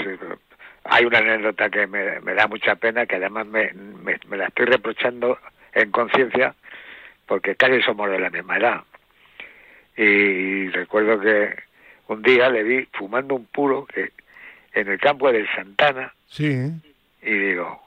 [0.85, 4.47] hay una anécdota que me, me da mucha pena, que además me, me, me la
[4.47, 5.37] estoy reprochando
[5.73, 6.55] en conciencia,
[7.25, 8.81] porque casi somos de la misma edad.
[9.95, 11.55] Y recuerdo que
[12.07, 14.11] un día le vi fumando un puro que
[14.73, 16.69] en el campo del Santana Sí,
[17.21, 17.81] y digo,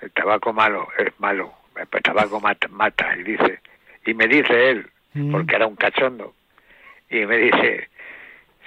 [0.00, 3.16] el tabaco malo es malo, el tabaco mata, mata.
[3.16, 3.60] Y dice,
[4.06, 5.30] y me dice él, Mm.
[5.30, 6.34] porque era un cachondo,
[7.10, 7.90] y me dice,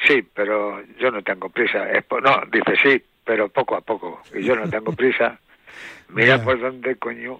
[0.05, 1.89] sí, pero yo no tengo prisa.
[1.91, 4.21] Es no, dice sí, pero poco a poco.
[4.33, 5.39] Y yo no tengo prisa.
[6.09, 7.39] Mira por dónde coño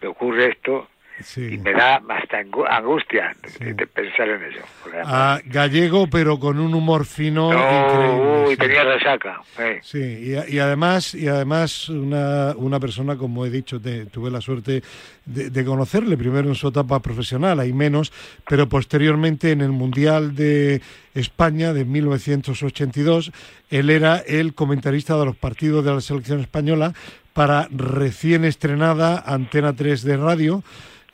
[0.00, 0.88] me ocurre esto.
[1.36, 4.60] Y me da hasta angustia de, pensar en eso.
[5.04, 8.44] Ah, gallego, pero con un humor fino increíble.
[8.48, 9.40] Uy, tenía resaca.
[9.82, 14.82] Sí, y, además, y además una, una persona, como he dicho, tuve la suerte
[15.24, 18.12] de, conocerle, primero en su etapa profesional, hay menos,
[18.48, 20.82] pero posteriormente en el Mundial de
[21.14, 23.32] España de 1982,
[23.70, 26.92] él era el comentarista de los partidos de la selección española
[27.34, 30.64] para recién estrenada Antena 3 de radio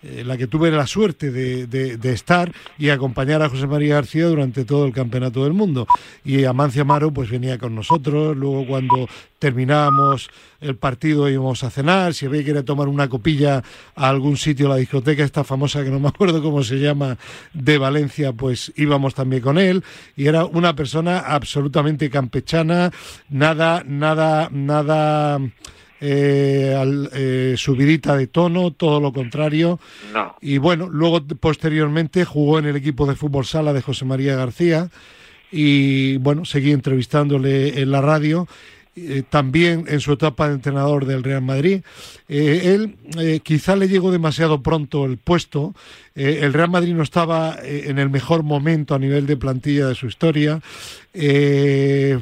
[0.03, 4.65] eh, la que tuve la suerte de, estar y acompañar a José María García durante
[4.65, 5.87] todo el campeonato del mundo.
[6.25, 9.07] Y Amancia Amaro pues venía con nosotros, luego cuando
[9.39, 10.31] terminábamos
[10.63, 13.63] el partido íbamos a cenar, si había que ir a tomar una copilla
[13.95, 17.19] a algún sitio, la discoteca esta famosa que no me acuerdo cómo se llama,
[17.53, 19.85] de Valencia, pues íbamos también con él.
[20.17, 22.91] Y era una persona absolutamente campechana,
[23.29, 25.41] nada, nada, nada
[26.01, 29.79] eh, al, eh, subidita de tono, todo lo contrario.
[30.41, 34.91] Y bueno, luego posteriormente jugó en el equipo de fútbol sala de José María García
[35.53, 38.47] y bueno, seguí entrevistándole en la radio.
[38.97, 41.83] Eh, también en su etapa de entrenador del Real Madrid.
[42.29, 45.75] Eh, él quizá le llegó demasiado pronto el puesto.
[46.17, 50.07] el Real Madrid no estaba en el mejor momento a nivel de plantilla de su
[50.07, 50.61] historia.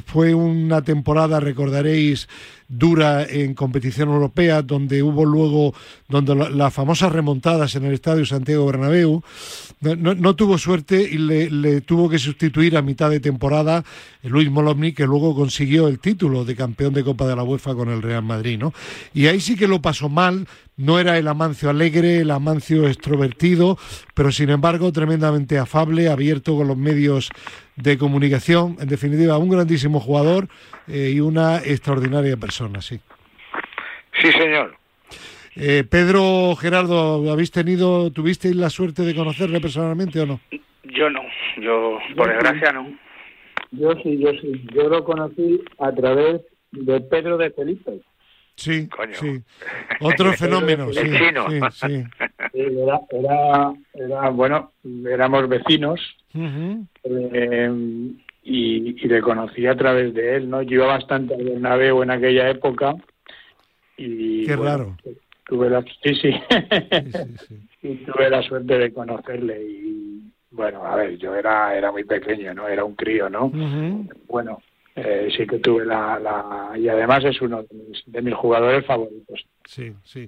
[0.05, 2.27] fue una temporada, recordaréis,
[2.69, 5.73] dura en competición europea, donde hubo luego
[6.07, 9.23] donde las famosas remontadas en el Estadio Santiago Bernabéu.
[9.81, 13.85] No, tuvo suerte y le, tuvo que sustituir a mitad de temporada
[14.23, 17.89] Luis Molomni, que luego consiguió el título de campeón de Copa de la UEFA con
[17.89, 18.59] el Real Madrid.
[18.59, 18.73] ¿no?
[19.13, 23.77] Y ahí sí que lo pasó mal, no era el Amancio alegre, el Amancio extrovertido,
[24.13, 27.29] pero sin embargo tremendamente afable, abierto con los medios
[27.77, 28.75] de comunicación.
[28.81, 30.49] En definitiva, un grandísimo jugador
[30.87, 32.99] eh, y una extraordinaria persona, sí.
[34.21, 34.78] Sí, señor.
[35.55, 40.39] Eh, Pedro Gerardo, ¿habéis tenido, tuvisteis la suerte de conocerle personalmente o no?
[40.83, 41.21] Yo no,
[41.61, 42.97] yo por desgracia no.
[43.71, 44.65] Yo sí, yo sí.
[44.73, 48.01] Yo lo conocí a través de Pedro de Felipe.
[48.55, 49.41] Sí, sí.
[50.01, 50.99] Otro fenómeno, sí,
[51.71, 52.03] sí,
[52.53, 54.73] Era, era, bueno,
[55.09, 56.01] éramos vecinos
[56.33, 57.71] eh,
[58.43, 60.61] y, le conocí a través de él, ¿no?
[60.61, 62.95] Yo iba bastante a Bernabéu en aquella época
[63.95, 64.45] y...
[64.45, 64.97] Qué raro.
[65.49, 66.29] Tuve la, sí, sí.
[67.81, 72.53] y tuve la suerte de conocerle y bueno, a ver, yo era era muy pequeño,
[72.53, 72.67] ¿no?
[72.67, 73.51] Era un crío, ¿no?
[74.27, 74.61] Bueno,
[74.95, 77.65] eh, sí que tuve la, la, y además es uno
[78.05, 79.45] de mis, jugadores favoritos.
[79.65, 80.27] Sí, sí.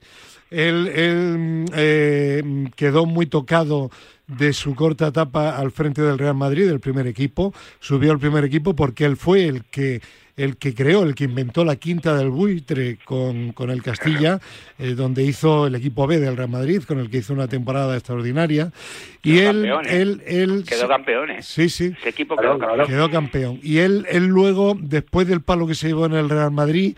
[0.49, 2.43] Él, él eh,
[2.75, 3.89] quedó muy tocado
[4.37, 7.53] de su corta etapa al frente del Real Madrid, del primer equipo.
[7.79, 10.01] Subió al primer equipo porque él fue el que
[10.37, 14.39] el que creó, el que inventó la quinta del buitre con, con el Castilla,
[14.79, 17.95] eh, donde hizo el equipo B del Real Madrid, con el que hizo una temporada
[17.95, 18.71] extraordinaria.
[19.23, 21.29] Y él, él, él, quedó campeón.
[21.41, 21.93] Sí, sí.
[21.99, 23.59] Ese equipo quedó, quedó campeón.
[23.61, 26.95] Y él, él luego, después del palo que se llevó en el Real Madrid,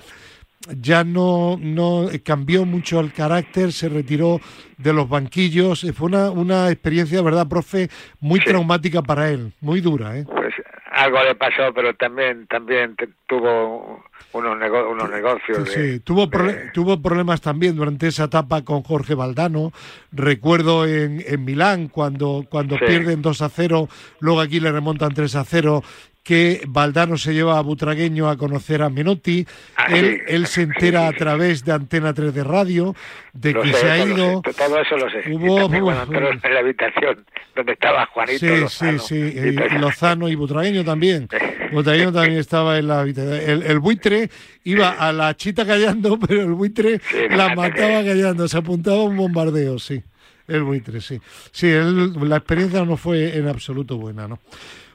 [0.78, 4.39] ya no, no cambió mucho el carácter, se retiró
[4.78, 5.86] de los banquillos.
[5.95, 7.89] Fue una, una experiencia, ¿verdad, profe?
[8.19, 10.17] Muy traumática para él, muy dura.
[10.17, 10.26] ¿eh?
[10.26, 10.54] Pues
[10.93, 12.95] algo le pasó, pero también también
[13.28, 14.58] tuvo unos,
[14.91, 15.69] unos negocios.
[15.69, 16.30] Sí, tuvo,
[16.73, 19.71] tuvo problemas también durante esa etapa con Jorge Valdano.
[20.12, 25.36] Recuerdo en, en Milán cuando, cuando pierden 2 a 0, luego aquí le remontan 3
[25.36, 25.84] a 0
[26.23, 29.45] que Valdano se lleva a Butragueño a conocer a Menotti.
[29.75, 32.95] Ah, él, él se entera a través de Antena 3 de radio
[33.33, 34.41] de que se ha ido.
[34.41, 35.23] Todo eso lo sé.
[35.31, 38.39] Hubo, en la habitación donde estaba Juanito.
[38.39, 39.39] Sí, Lozano, sí, sí.
[39.39, 41.27] Y, Lozano y Butragueño también.
[41.71, 43.63] Butragueño también estaba en la habitación.
[43.65, 44.29] El, buitre
[44.63, 48.47] iba a la chita callando, pero el buitre la mataba callando.
[48.47, 50.01] Se apuntaba a un bombardeo, sí.
[50.47, 51.19] El buitre, sí.
[51.51, 54.39] Sí, la experiencia no fue en absoluto buena, ¿no?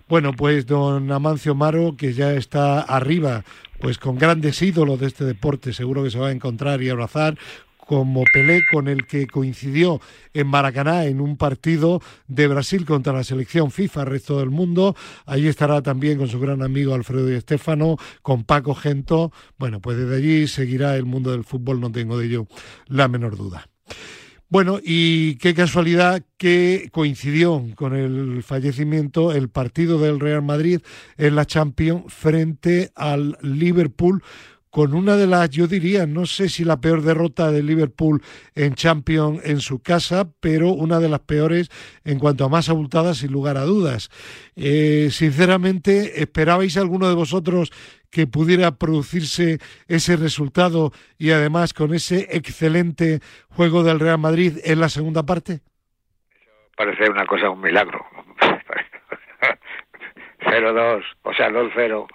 [0.08, 3.44] Bueno, pues don Amancio Maro, que ya está arriba,
[3.78, 7.36] pues con grandes ídolos de este deporte, seguro que se va a encontrar y abrazar,
[7.76, 10.00] como Pelé, con el que coincidió
[10.32, 14.96] en Maracaná en un partido de Brasil contra la selección FIFA, resto del mundo.
[15.26, 19.30] Allí estará también con su gran amigo Alfredo y Estefano, con Paco Gento.
[19.58, 22.46] Bueno, pues desde allí seguirá el mundo del fútbol, no tengo de ello
[22.86, 23.68] la menor duda.
[24.50, 30.80] Bueno, y qué casualidad que coincidió con el fallecimiento el partido del Real Madrid
[31.18, 34.22] en la Champions frente al Liverpool
[34.78, 38.22] con una de las, yo diría, no sé si la peor derrota de Liverpool
[38.54, 41.68] en Champions en su casa, pero una de las peores
[42.04, 44.08] en cuanto a más abultadas, sin lugar a dudas.
[44.54, 47.72] Eh, sinceramente, ¿esperabais alguno de vosotros
[48.08, 49.58] que pudiera producirse
[49.88, 53.18] ese resultado y además con ese excelente
[53.48, 55.58] juego del Real Madrid en la segunda parte?
[56.76, 57.98] Parece una cosa, un milagro.
[60.40, 62.06] 0-2, o sea, 2-0,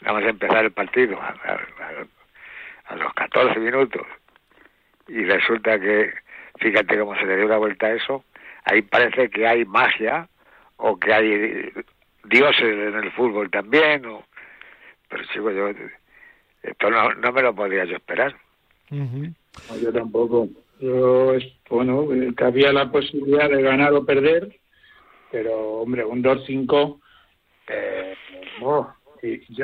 [0.00, 4.02] nada más empezar el partido, a, a, a, los 14 minutos.
[5.08, 6.12] Y resulta que,
[6.58, 8.24] fíjate cómo se le dio la vuelta a eso,
[8.64, 10.28] ahí parece que hay magia,
[10.76, 11.72] o que hay
[12.24, 14.24] dioses en el fútbol también, o...
[15.08, 15.70] pero chico, yo
[16.62, 18.34] esto no, no me lo podía yo esperar.
[18.90, 19.34] Uh -huh.
[19.70, 20.48] no, yo tampoco.
[20.80, 21.32] Yo,
[21.70, 24.56] bueno, que había la posibilidad de ganar o perder,
[25.30, 27.00] pero hombre, un 2-5
[27.68, 28.14] eh,
[28.62, 28.92] oh,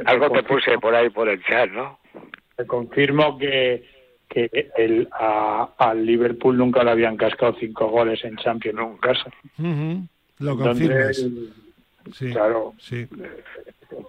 [0.04, 1.98] Algo te, puse por ahí por el chat, ¿no?
[2.56, 3.84] Te confirmo que,
[4.28, 9.30] que el, a, al Liverpool nunca le habían cascado cinco goles en Champions en casa.
[9.58, 10.08] Uh -huh.
[10.38, 11.16] Lo confirmas.
[12.12, 12.74] Sí, claro.
[12.78, 13.06] Sí.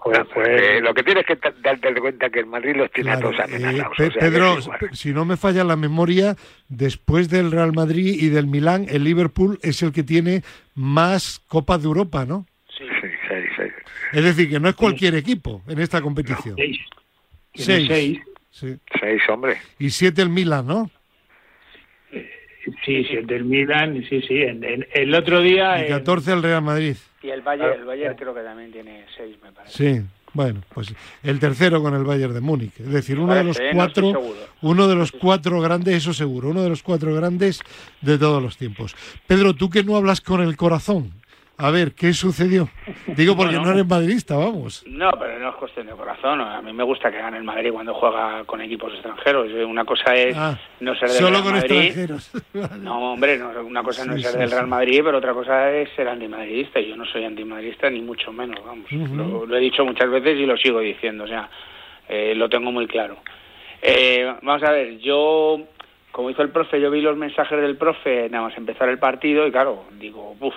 [0.02, 0.78] Fue, fue...
[0.78, 3.40] Eh, lo que tienes que darte cuenta que el Madrid los tiene claro, a todos
[3.46, 4.00] amenazados.
[4.00, 4.56] Eh, o sea, Pedro,
[4.94, 6.36] si no me falla la memoria,
[6.70, 10.42] después del Real Madrid y del Milán, el Liverpool es el que tiene
[10.74, 12.46] más Copas de Europa, ¿no?
[14.12, 16.56] Es decir, que no es cualquier equipo en esta competición.
[16.56, 16.80] Seis.
[17.56, 17.88] Seis.
[17.88, 18.20] Seis.
[18.52, 18.76] Sí.
[19.00, 19.58] Seis, hombre.
[19.80, 20.90] Y siete el Milan, ¿no?
[22.86, 24.42] Sí, siete el Milan, sí, sí.
[24.42, 25.82] En, en, el otro día...
[25.82, 26.96] Y en- 14 el Real Madrid.
[27.22, 29.96] Y el Bayern, el Bayern creo que también tiene seis, me parece.
[30.00, 30.02] Sí.
[30.34, 32.80] Bueno, pues el tercero con el Bayern de Múnich.
[32.80, 33.70] Es decir, uno de los ¿eh?
[33.74, 34.40] Cuatro, seguro.
[34.64, 37.62] uno de los cuatro grandes, eso seguro, uno de los cuatro grandes
[38.02, 38.96] de todos los tiempos.
[39.28, 41.12] Pedro, tú que no hablas con el corazón,
[41.58, 42.68] a ver, ¿qué sucedió?
[43.08, 43.68] Digo porque Bueno.
[43.70, 44.84] no eres madridista, vamos.
[44.88, 46.42] No, pero no es cuestión de corazón.
[46.42, 49.50] A mí me gusta que gane el Madrid cuando juega con equipos extranjeros.
[49.68, 51.72] Una cosa es Ah, no ser del Solo Real con Madrid.
[51.72, 52.32] extranjeros.
[52.82, 54.52] No, hombre, no, una cosa no Sí, es ser del.
[54.52, 56.80] Real Madrid, pero otra cosa es ser antimadridista.
[56.80, 58.92] Y yo no soy antimadridista, ni mucho menos, vamos.
[58.92, 61.50] Lo he dicho muchas veces y lo sigo diciendo, o sea,
[62.10, 63.18] eh, lo tengo muy claro.
[63.82, 65.60] Eh, vamos a ver, yo,
[66.12, 69.46] como hizo el profe, yo vi los mensajes del profe nada más empezar el partido
[69.46, 70.54] y claro, digo, uff,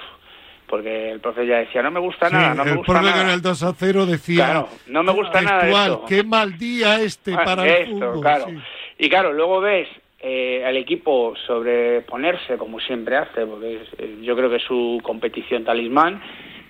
[0.69, 3.07] porque el profe ya decía, no me gusta Sí, nada, no me el gusta profe
[3.11, 3.23] nada.
[3.23, 4.45] con el 2 a 0 decía.
[4.45, 6.05] Claro, no me gusta nada textual, esto.
[6.07, 8.21] Qué mal día este Ah, para el esto, fútbol.
[8.21, 8.45] claro.
[8.49, 8.59] sí.
[8.99, 9.89] Y claro, luego ves
[10.21, 14.99] eh, al equipo sobreponerse como siempre hace, porque es- eh, yo creo que es su
[15.03, 16.21] competición talismán,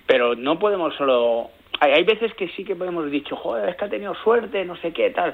[0.05, 1.49] pero no podemos solo...
[1.79, 4.75] Hay, hay veces que sí que hemos dicho, joder, es que ha tenido suerte, no
[4.77, 5.33] sé qué, tal,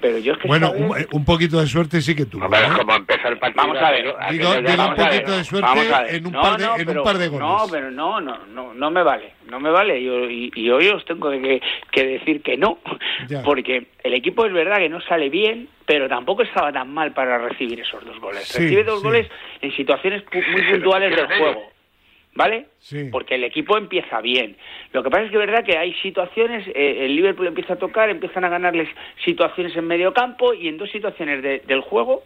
[0.00, 0.48] pero yo es que...
[0.48, 0.72] Bueno,
[1.12, 2.44] un, poquito de suerte sí que tuvo.
[2.44, 2.68] Hombre, ¿eh?
[2.78, 3.62] como empezó el partido.
[3.66, 5.68] Vamos a ver, digo- un ver, poquito de suerte
[6.16, 7.46] en un No, par de- no, en un pero- par de goles.
[7.48, 10.02] No, pero no, no, no, no me vale, no me vale.
[10.02, 12.78] Yo, y, y hoy os tengo que, que decir que no,
[13.28, 13.42] Ya.
[13.42, 17.38] porque el equipo es verdad que no sale bien, pero tampoco estaba tan mal para
[17.38, 18.42] recibir esos dos goles.
[18.44, 19.04] Sí, Recibe dos sí.
[19.06, 19.30] goles
[19.60, 21.62] en situaciones pu- muy puntuales del juego,
[22.34, 22.66] ¿vale?
[22.78, 23.08] Sí.
[23.10, 24.56] Porque el equipo empieza bien.
[24.92, 27.78] Lo que pasa es que es verdad que hay situaciones, eh, el Liverpool empieza a
[27.78, 28.88] tocar, empiezan a ganarles
[29.24, 32.22] situaciones en medio campo y en dos situaciones de- del juego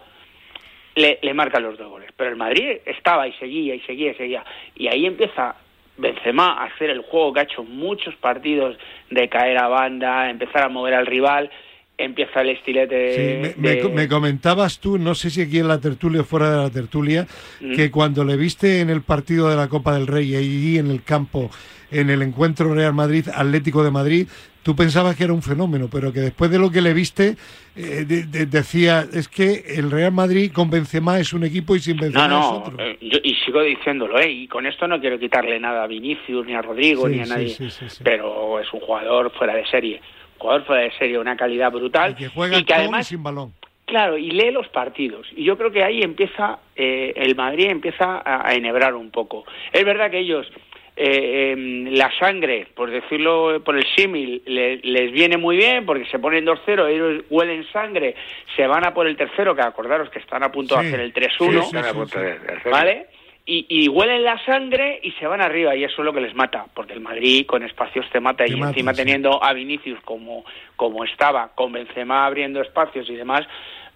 [0.95, 2.11] le, le marcan los dos goles.
[2.17, 4.45] Pero el Madrid estaba y seguía y seguía y seguía.
[4.75, 5.57] Y ahí empieza
[5.97, 8.77] Benzema a hacer el juego que ha hecho muchos partidos
[9.11, 11.51] de caer a banda, empezar a mover al rival,
[11.99, 15.69] empieza el estilete Sí, me, me- de- me comentabas tú, no sé si aquí en
[15.69, 17.27] la tertulia o fuera de la tertulia,
[17.61, 17.75] Mm.
[17.75, 21.03] que cuando le viste en el partido de la Copa del Rey, allí en el
[21.03, 21.51] campo,
[21.91, 24.29] en el encuentro Real Madrid-Atlético de Madrid,
[24.63, 27.37] tú pensabas que era un fenómeno, pero que después de lo que le viste,
[27.75, 31.81] eh, de- de- decía, es que el Real Madrid con Benzema es un equipo y
[31.81, 32.85] sin Benzema No, es no, otro.
[32.85, 34.31] eh, yo- y sigo diciéndolo, ¿eh?
[34.31, 37.27] y con esto no quiero quitarle nada a Vinicius, ni a Rodrigo, Sí, ni a
[37.27, 38.01] nadie, sí, sí, sí.
[38.05, 40.01] pero es un jugador fuera de serie,
[40.39, 43.15] jugador fuera de serie, una calidad brutal, Y que juega y que con además y
[43.15, 43.53] sin balón.
[43.87, 45.27] Claro, y lee los partidos.
[45.35, 49.45] Y yo creo que ahí empieza, eh, el Madrid empieza a, a enhebrar un poco.
[49.73, 50.47] Es verdad que ellos,
[50.95, 56.05] eh, em, la sangre, por decirlo por el símil, le- les viene muy bien porque
[56.07, 58.15] se ponen 2-0, ellos huelen sangre,
[58.57, 61.01] se van a por el tercero, que acordaros que están a punto Sí, de hacer
[61.01, 63.07] el sí, 3-1, sí, hacer- ¿vale?
[63.51, 66.35] Y, y huelen la sangre y se van arriba y eso es lo que les
[66.35, 68.99] mata, porque el Madrid con espacios te mata Te y encima sí.
[68.99, 70.45] teniendo a Vinicius como,
[70.77, 73.47] como estaba, con Benzema abriendo espacios y demás,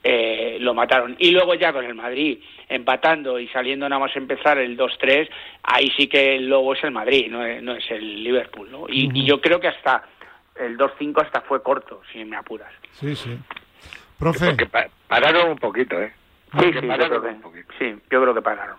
[0.04, 1.16] eh, lo mataron.
[1.18, 5.28] Y luego ya con el Madrid empatando y saliendo nada más empezar el 2-3,
[5.64, 8.70] ahí sí que el lobo es el Madrid, no es, no es el Liverpool.
[8.72, 8.86] ¿no?
[8.88, 10.02] Y, yo creo que hasta
[10.56, 12.72] el 2-5 hasta fue corto, si me apuras.
[12.92, 13.36] Sí, sí.
[14.18, 16.10] Profe, Porque pa- pararon un poquito, ¿eh?
[16.44, 17.68] Sí, Porque sí, yo pararon un poquito.
[17.78, 18.76] sí, yo creo que pararon.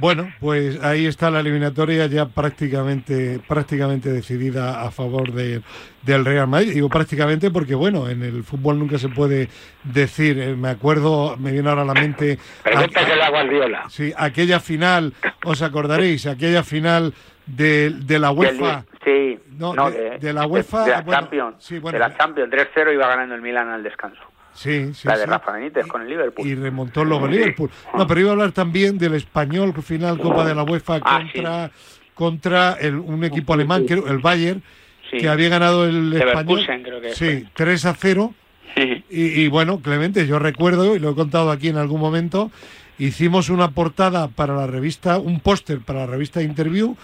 [0.00, 5.60] Bueno, pues ahí está la eliminatoria ya prácticamente prácticamente decidida a favor de,
[6.02, 6.72] del Real Madrid.
[6.74, 9.48] Digo prácticamente porque, bueno, en el fútbol nunca se puede
[9.82, 10.38] decir.
[10.38, 12.38] eh, Me acuerdo, me viene ahora a la mente...
[12.64, 13.84] A Guardiola.
[13.88, 15.14] Sí, aquella final,
[15.44, 17.12] os acordaréis, aquella final
[17.46, 18.84] de, de la UEFA.
[19.04, 21.56] Sí, No, no, de- de la UEFA, de la bueno, Champions.
[21.58, 24.20] sí, bueno, de la Champions, 3-0 iba ganando el Milan al descanso.
[24.58, 25.30] Sí, sí, la de sí.
[25.30, 26.46] Rafa Benítez con el Liverpool.
[26.46, 27.70] Y remontó luego el Liverpool.
[27.96, 31.70] No, pero iba a hablar también del español final Copa de la UEFA Ah, contra,
[32.14, 34.62] contra el, un equipo alemán, era el Bayern,
[35.10, 36.66] que había ganado el español.
[36.66, 38.34] Creo que Sí, 3 a 0.
[38.76, 42.50] Y, y bueno, Clemente, yo recuerdo, y lo he contado aquí en algún momento,
[42.98, 46.96] hicimos una portada para la revista, un póster para la revista Interview,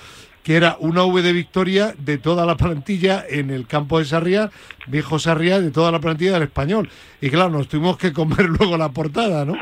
[0.44, 4.50] que era una V de victoria de toda la plantilla en el campo de Sarriá,
[4.86, 6.90] viejo Sarriá, de toda la plantilla del español.
[7.20, 9.56] Y claro, nos tuvimos que comer luego la portada, ¿no?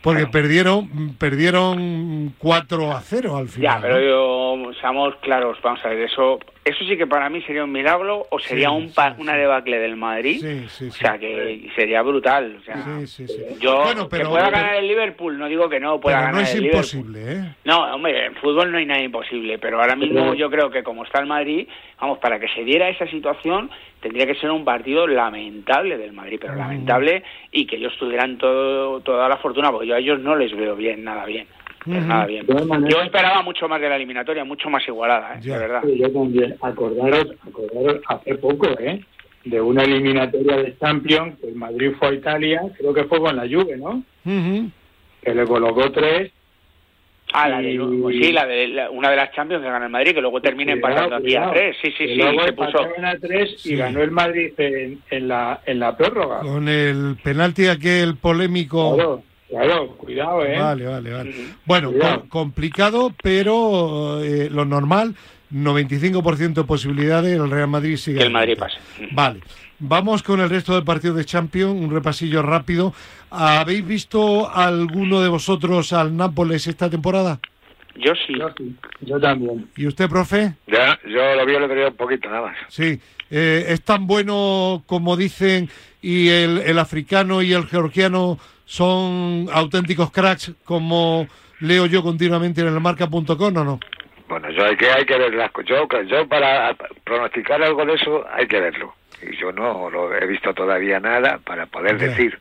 [0.00, 3.74] Porque perdieron, perdieron 4 a 0 al final.
[3.74, 4.64] Ya, pero ¿no?
[4.64, 8.26] yo, seamos claros, vamos a ver, eso eso sí que para mí sería un milagro
[8.30, 10.38] o sería Sí, un pa- sí, una debacle del Madrid.
[10.40, 12.56] Sí, sí, O sea, que sería brutal.
[12.60, 13.42] O sea, Sí, sí, sí.
[13.60, 16.26] Yo, Bueno, pero- que pueda pero- ganar el Liverpool, no digo que no pueda Pero
[16.28, 16.84] no ganar es el Liverpool.
[17.00, 17.54] imposible, ¿eh?
[17.64, 21.04] No, hombre, en fútbol no hay nada imposible, pero ahora mismo yo creo que como
[21.04, 21.66] está el Madrid,
[22.00, 26.38] vamos, para que se diera esa situación tendría que ser un partido lamentable del Madrid,
[26.40, 26.58] pero Mm.
[26.58, 30.54] lamentable y que ellos tuvieran todo, toda la fortuna, porque yo a ellos no les
[30.56, 31.46] veo bien, nada bien.
[31.86, 32.00] Ujú.
[32.00, 32.46] nada bien.
[32.88, 35.40] Yo esperaba mucho más de la eliminatoria, mucho más igualada, ¿eh?
[35.42, 35.82] De verdad.
[35.84, 36.54] Sí, yo también.
[36.60, 39.00] Acordaros, acordaros hace poco, ¿eh?
[39.44, 43.36] De una eliminatoria de Champions, que el Madrid fue a Italia, creo que fue con
[43.36, 44.02] la Juve, ¿no?
[45.22, 46.32] Que le colocó tres.
[47.32, 49.84] Ah, la de, Y- pues sí, la de la- una de las Champions que gana
[49.84, 51.76] el Madrid, que luego termina empatando aquí a tres.
[51.82, 52.78] Sí, sí, sí, luego se puso.
[52.80, 53.74] a tres Sí.
[53.74, 56.40] y ganó el Madrid en, en la, en la prórroga.
[56.40, 58.94] Con el penalti aquel polémico.
[58.94, 60.58] Claro, claro, cuidado, ¿eh?
[60.58, 61.34] Vale, vale, vale.
[61.64, 65.14] Bueno, co- complicado, pero eh, lo normal,
[65.52, 68.18] 95% de posibilidades, el Real Madrid sigue.
[68.18, 68.76] Que el Madrid pase.
[69.12, 69.40] Vale.
[69.80, 72.92] Vamos con el resto del partido de Champions, un repasillo rápido.
[73.30, 77.38] ¿Habéis visto alguno de vosotros al Nápoles esta temporada?
[77.94, 78.34] Yo sí.
[78.38, 79.68] Yo, sí, yo también.
[79.76, 80.54] ¿Y usted, profe?
[80.66, 82.56] Ya, yo lo vi el otro día un poquito nada más.
[82.68, 83.00] Sí.
[83.30, 85.68] Eh, ¿Es tan bueno como dicen
[86.02, 91.26] y el, el africano y el georgiano son auténticos cracks como
[91.60, 93.80] leo yo continuamente en el marca.com o no?
[94.28, 95.70] Bueno, yo hay que hay que ver las cosas.
[95.70, 98.94] Yo, yo para pronosticar algo de eso hay que verlo.
[99.22, 102.06] Y yo no lo he visto todavía nada para poder Ya.
[102.08, 102.38] decir.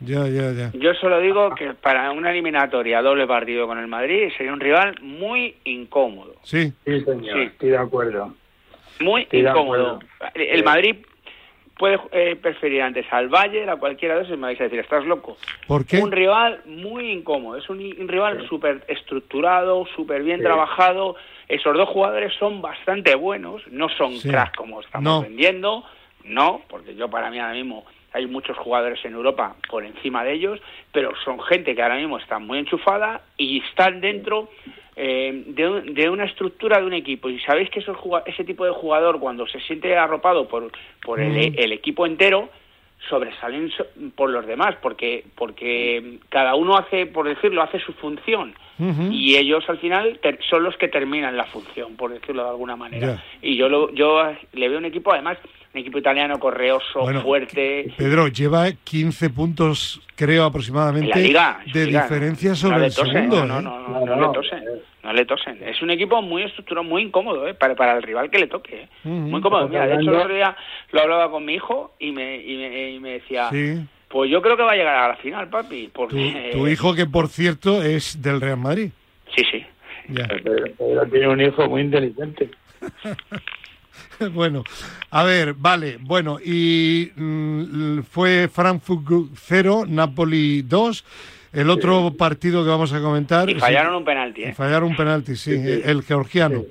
[0.00, 0.70] Ya, ya, ya.
[0.74, 4.94] Yo solo digo que para una eliminatoria doble partido con el Madrid sería un rival
[5.00, 6.34] muy incómodo.
[6.44, 6.72] Sí.
[6.84, 7.42] Sí, señor, Sí.
[7.44, 8.34] estoy de acuerdo.
[9.00, 9.94] Muy Estoy incómodo.
[9.96, 10.00] acuerdo.
[10.34, 10.96] El Madrid
[11.78, 14.78] puede eh, preferir antes al Bayern, a cualquiera de esos, y me vais a decir,
[14.80, 15.36] estás loco.
[15.66, 15.98] ¿Por qué?
[16.02, 20.44] Un rival muy incómodo, es un, un rival súper estructurado, súper bien Sí.
[20.44, 21.16] trabajado.
[21.48, 24.28] Esos dos jugadores son bastante buenos, no son Sí.
[24.28, 25.22] cracks como estamos No.
[25.22, 25.84] vendiendo,
[26.24, 30.32] no, porque yo para mí ahora mismo hay muchos jugadores en Europa por encima de
[30.32, 30.60] ellos,
[30.92, 34.48] pero son gente que ahora mismo está muy enchufada y están dentro
[34.96, 37.28] eh, de, un- de una estructura de un equipo.
[37.28, 37.96] Y sabéis que esos
[38.26, 41.54] ese tipo de jugador, cuando se siente arropado por, por el, Ujú.
[41.56, 42.48] el equipo entero,
[43.08, 43.86] sobresalen so-
[44.16, 48.54] por los demás, porque, porque cada uno hace, por decirlo, hace su función.
[48.78, 52.76] Y ellos al final ter- son los que terminan la función, por decirlo de alguna
[52.76, 53.14] manera.
[53.16, 53.24] Ya.
[53.42, 54.22] Y yo lo, yo
[54.52, 55.38] le veo un equipo, además,
[55.74, 57.92] un equipo italiano correoso, Bueno, fuerte.
[57.96, 62.78] Pedro, lleva 15 puntos, creo, aproximadamente, En la liga, en de liga, diferencia no sobre
[62.78, 63.44] le el tosen, segundo.
[63.46, 63.62] No, ¿eh?
[63.62, 64.64] no, no, No, no, no, le tosen.
[65.02, 65.58] No le tosen.
[65.66, 67.54] Es un equipo muy estructurado, muy incómodo ¿eh?
[67.54, 68.82] para, para el rival que le toque.
[68.82, 68.88] ¿eh?
[69.04, 69.66] Muy cómodo.
[69.66, 70.56] Estamos Mira, de hecho, el otro día
[70.92, 73.80] lo hablaba con mi hijo y me, y me, y me decía, Sí.
[74.08, 75.86] Pues yo creo que va a llegar a la final, papi.
[75.86, 76.50] Tu, Porque...
[76.52, 78.90] tu hijo, que por cierto es del Real Madrid.
[79.34, 79.64] Sí, sí.
[80.08, 80.26] Ya.
[80.26, 82.50] Pero, pero tiene un hijo muy inteligente.
[84.32, 84.64] Bueno,
[85.10, 91.04] a ver, vale, bueno, y mm, fue Frankfurt 0, Napoli 2.
[91.52, 93.48] El otro partido que vamos a comentar.
[93.48, 94.54] Y fallaron un penalti, Y ¿eh?
[94.54, 96.64] fallaron un penalti, sí, el georgiano.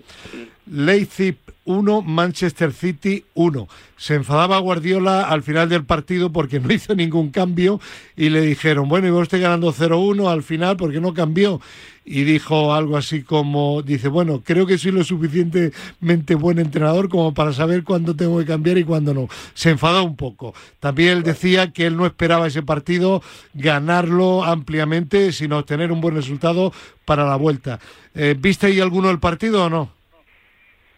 [0.69, 1.37] Leipzig
[1.67, 3.67] 1, Manchester City 1.
[3.97, 7.79] Se enfadaba Guardiola al final del partido porque no hizo ningún cambio
[8.15, 11.61] y le dijeron, bueno, iba usted ganando 0-1 al final porque no cambió.
[12.09, 17.33] Y dijo algo así como, dice, bueno, creo que soy lo suficientemente buen entrenador como
[17.33, 19.27] para saber cuándo tengo que cambiar y cuándo no.
[19.53, 20.53] Se enfadó un poco.
[20.79, 23.21] También él decía que él no esperaba ese partido
[23.53, 26.71] ganarlo ampliamente, sino obtener un buen resultado
[27.03, 27.77] para la vuelta.
[28.15, 29.96] Eh, ¿Viste ahí alguno del partido o no?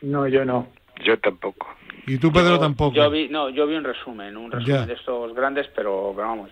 [0.02, 0.68] No, yo no.
[1.04, 1.68] Yo tampoco.
[2.08, 2.96] Y tú, Pedro, Yo- tampoco.
[2.96, 4.86] Yo vi, no, yo vi un resumen, un resumen Ya.
[4.86, 6.50] de estos grandes, pero, pero vamos,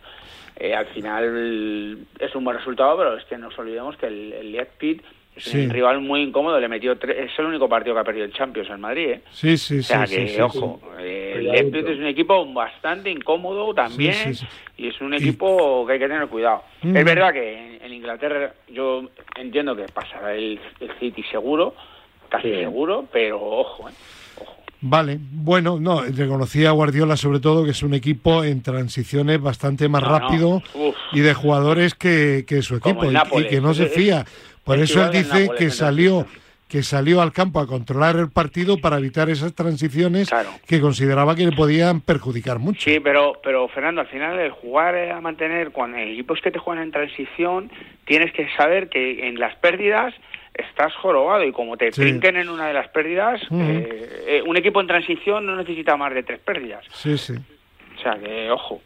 [0.56, 4.34] eh, al final es un buen resultado, pero es que no nos olvidemos que el,
[4.34, 5.02] el Leipzig
[5.36, 5.66] Es Sí.
[5.66, 8.34] un rival muy incómodo, le metió tres, es el único partido que ha perdido el
[8.34, 9.22] Champions en Madrid, ¿eh?
[9.30, 11.52] Sí, sí, O sea sí, que, sí, sí, ojo, eh, el.
[11.52, 14.84] Leipzig es un equipo bastante incómodo también Sí, sí, sí.
[14.84, 16.64] y es un Y- equipo que hay que tener cuidado.
[16.82, 16.98] Mm.
[16.98, 21.76] Es verdad que en, en Inglaterra yo entiendo que pasará el, el City seguro,
[22.30, 22.56] casi Sí.
[22.56, 23.94] seguro, pero ojo, ¿eh?
[24.42, 24.56] ojo.
[24.82, 29.90] Vale, bueno, no, reconocía a Guardiola sobre todo que es un equipo en transiciones bastante
[29.90, 30.96] más No, no, rápido uf.
[31.14, 34.26] y de jugadores que, que su equipo y- y, que no se fía.
[34.64, 36.26] Por es eso él dice Nápoles que salió
[36.68, 40.50] que salió al campo a controlar el partido para evitar esas transiciones Claro.
[40.68, 42.82] que consideraba que le podían perjudicar mucho.
[42.82, 46.84] Sí, pero, pero Fernando, al final el jugar a mantener, en equipos que te juegan
[46.84, 47.72] en transición,
[48.06, 50.14] tienes que saber que en las pérdidas
[50.58, 52.02] estás jorobado y como te Sí.
[52.02, 53.62] trinquen en una de las pérdidas, Ujú.
[53.62, 56.84] eh, eh, un equipo en transición no necesita más de tres pérdidas.
[56.94, 57.34] Sí, sí.
[57.98, 58.82] O sea que, ojo.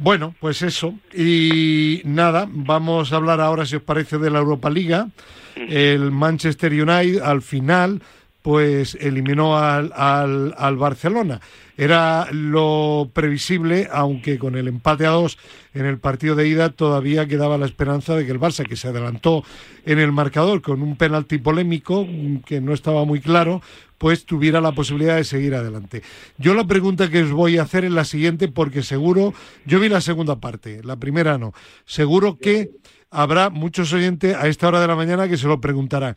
[0.00, 0.94] Bueno, pues eso.
[1.12, 5.08] Y nada, vamos a hablar ahora, si os parece, de la Europa Liga.
[5.56, 8.02] El Manchester United al final,
[8.44, 11.40] pues eliminó al, al, Barcelona.
[11.78, 15.38] Era lo previsible, aunque con el empate a dos
[15.72, 18.88] en el partido de ida todavía quedaba la esperanza de que el Barça, que se
[18.88, 19.44] adelantó
[19.86, 23.62] en el marcador con un penalti polémico mm, que no estaba muy claro,
[23.96, 26.02] pues tuviera la posibilidad de seguir adelante.
[26.36, 29.32] Yo la pregunta que os voy a hacer es la siguiente, porque seguro,
[29.64, 31.54] yo vi la segunda parte, la primera no,
[31.86, 32.72] seguro que
[33.10, 36.16] habrá muchos oyentes a esta hora de la mañana que se lo preguntarán.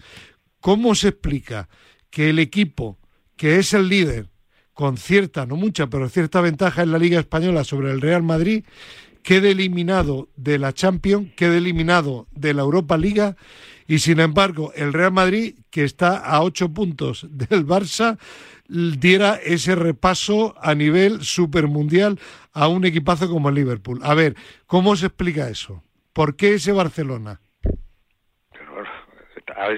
[0.60, 1.70] ¿Cómo se explica
[2.10, 2.98] que el equipo
[3.36, 4.30] que es el líder,
[4.74, 8.64] con cierta, no mucha, pero cierta ventaja en la Liga Española sobre el Real Madrid,
[9.24, 13.36] quede eliminado de la Champions, quede eliminado de la Europa Liga
[13.88, 18.18] y sin embargo el Real Madrid, que está a ocho puntos del Barça,
[18.68, 22.20] diera ese repaso a nivel supermundial
[22.54, 24.00] a un equipazo como el Liverpool.
[24.04, 24.36] A ver,
[24.66, 25.84] ¿cómo se explica eso?
[26.14, 27.42] ¿Por qué ese Barcelona?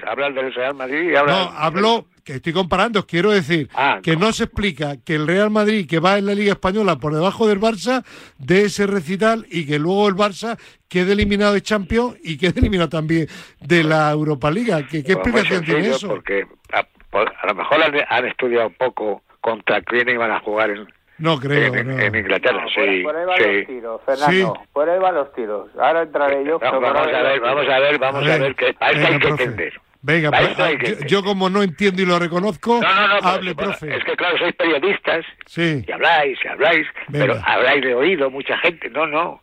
[0.06, 1.36] Hablan del Real Madrid y hablan...
[1.36, 5.50] No, hablo, que estoy comparando, quiero decir Ah, que no se explica que el Real
[5.50, 8.04] Madrid, que va en la Liga Española por debajo del Barça,
[8.38, 10.58] de ese recital y que luego el Barça
[10.88, 13.26] quede eliminado de Champions y quede eliminado también
[13.60, 14.86] de la Europa Liga.
[14.86, 16.08] ¿Qué, explicación tiene eso?
[16.08, 20.70] Porque a, a lo mejor han, han estudiado un poco contra quién iban a jugar
[20.70, 20.86] en,
[21.18, 21.98] No creo, en, no.
[21.98, 22.62] en Inglaterra.
[22.62, 23.52] No, sí, por, ahí- por ahí van sí.
[23.58, 24.54] los tiros, Fernando.
[24.62, 24.68] Sí.
[24.72, 25.68] Por ahí van los tiros.
[25.78, 26.52] Ahora entraré yo.
[26.52, 28.78] No, pero por vamos ahí a ver, vamos a ver, vamos a ver, que eso
[28.80, 29.80] venga, hay que entender.
[30.02, 33.94] Venga, pues, yo, como no entiendo y lo reconozco, No, no, hable, profe.
[33.94, 37.26] Es que claro, sois periodistas Sí, y habláis, y habláis, Venga.
[37.26, 38.88] pero habláis de oído mucha gente.
[38.88, 39.42] No, no.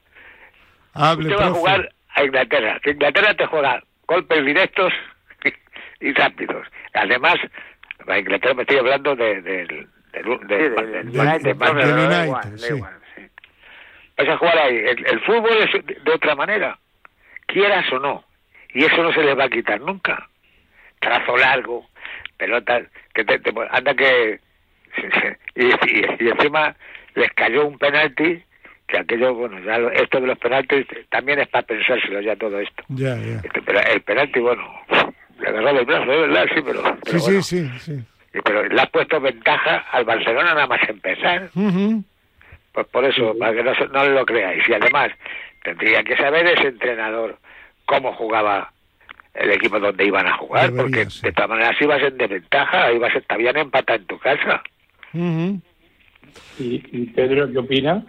[0.93, 2.80] hable, Usted va a jugar a Inglaterra.
[2.82, 4.91] Que Inglaterra te juega golpes directos
[5.99, 6.66] y rápidos.
[6.93, 7.36] Además,
[8.08, 9.88] a Inglaterra me estoy hablando de, del
[12.58, 12.74] sí.
[14.18, 14.76] Vas a jugar ahí.
[14.78, 16.80] El, el fútbol es de, de otra manera,
[17.45, 18.24] quieras o no.
[18.74, 20.28] Y eso no se les va a quitar nunca.
[21.00, 21.86] Trazo largo,
[22.38, 22.82] pelota,
[23.14, 24.39] que te, te- anda que...
[25.56, 26.76] Y, y- y encima
[27.16, 28.43] les cayó un penalti,
[28.88, 32.60] que aquello, bueno, ya lo- esto de los penaltis también es para pensárselo ya todo
[32.60, 32.84] esto.
[32.89, 33.41] Ya, ya.
[33.43, 34.64] Este, pero el penalti, bueno,
[35.39, 36.84] le agarró el brazo, de verdad, sí, pero...
[37.04, 37.41] pero Sí, bueno.
[37.41, 38.04] sí, sí,
[38.43, 41.50] Pero le ha puesto ventaja al Barcelona nada más empezar.
[41.56, 42.04] Ujú.
[42.72, 44.64] Pues por eso, para que no, no lo creáis.
[44.70, 45.10] Y además,
[45.64, 47.38] tendría que saber ese entrenador
[47.86, 48.72] cómo jugaba
[49.38, 51.22] el equipo donde iban a jugar, Debería, porque sí.
[51.22, 54.64] de todas maneras ibas en desventaja, ibas a estar bien empatar en tu casa.
[55.14, 55.62] Ujú.
[56.60, 58.04] ¿Y, y Pedro qué opina?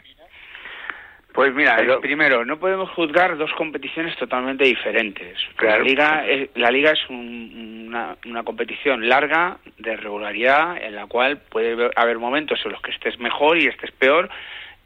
[1.33, 5.39] Pues mira, Pero- primero, no podemos juzgar dos competiciones totalmente diferentes.
[5.57, 5.79] Claro.
[5.83, 11.07] La liga es, la liga es un- una, una competición larga, de regularidad, en la
[11.07, 14.29] cual puede haber momentos en los que estés mejor y estés peor,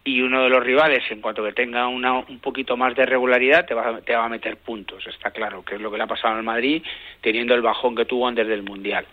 [0.04, 3.66] y uno de los rivales, en cuanto que tenga una, un poquito más de regularidad,
[3.66, 6.02] te va, a- te va a meter puntos, está claro, que es lo que le
[6.02, 6.82] ha pasado al Madrid,
[7.20, 9.06] teniendo el bajón que tuvo antes del Mundial.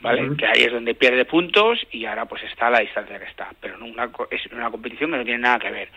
[0.00, 0.36] ¿Vale?
[0.36, 3.48] Que ahí es donde pierde puntos y ahora pues está a la distancia que está.
[3.60, 5.88] Pero una, es una competición que no tiene nada que ver.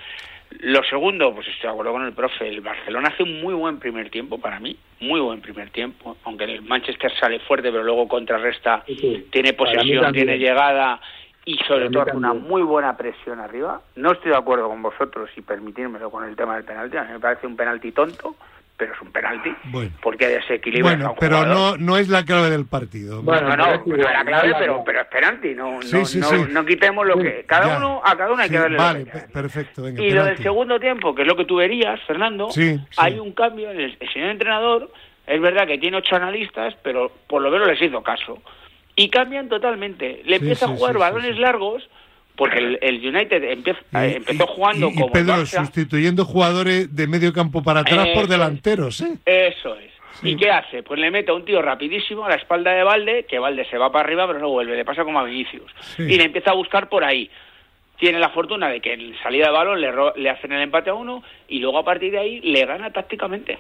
[0.62, 3.78] Lo segundo, pues estoy de acuerdo con el profe, el Barcelona hace un muy buen
[3.78, 8.08] primer tiempo para mí, muy buen primer tiempo, aunque el Manchester sale fuerte, pero luego
[8.08, 9.28] contrarresta, Sí, sí.
[9.32, 11.00] tiene posesión, tiene llegada
[11.52, 13.82] y sobre todo hace una muy buena presión arriba.
[13.96, 17.14] No estoy de acuerdo con vosotros y permitírmelo con el tema del penalti, a mí
[17.14, 18.36] me parece un penalti tonto,
[18.78, 19.92] pero es un penalti, Bueno.
[20.02, 23.22] porque desequilibra a Bueno, un pero no, no es la clave del partido.
[23.24, 26.28] Bueno, No, no, no era clave, pero, pero es penalti, no, Sí, no, sí, no,
[26.30, 26.36] sí.
[26.52, 27.44] no quitemos lo que...
[27.48, 27.78] Cada Ya.
[27.78, 29.84] uno, a cada uno hay Sí, que darle Vale, lo que perfecto.
[29.84, 32.86] Venga, Y lo del segundo tiempo, que es lo que tú verías, Fernando, Sí, sí.
[32.98, 33.72] hay un cambio.
[33.72, 34.90] El, el señor entrenador,
[35.28, 38.38] es verdad que tiene ocho analistas, pero por lo menos les hizo caso.
[39.00, 40.22] Y cambian totalmente.
[40.26, 41.90] Le Sí, empieza sí, a jugar sí, balones largos,
[42.36, 45.60] porque el, el United empieza, Y- eh, empezó jugando y, y como Pedro Barça.
[45.62, 49.18] sustituyendo jugadores de medio campo para atrás por Eso delanteros, ¿eh?
[49.26, 49.92] Eso es.
[50.22, 50.84] ¿Y qué hace?
[50.84, 53.78] Pues le mete a un tío rapidísimo a la espalda de Valde, que Valde se
[53.78, 55.72] va para arriba pero no vuelve, le pasa como a Vinicius.
[55.98, 57.30] Y le empieza a buscar por ahí.
[57.98, 60.90] Tiene la fortuna de que en salida de balón le, ro- le hacen el empate
[60.90, 63.60] a uno y luego a partir de ahí le gana tácticamente.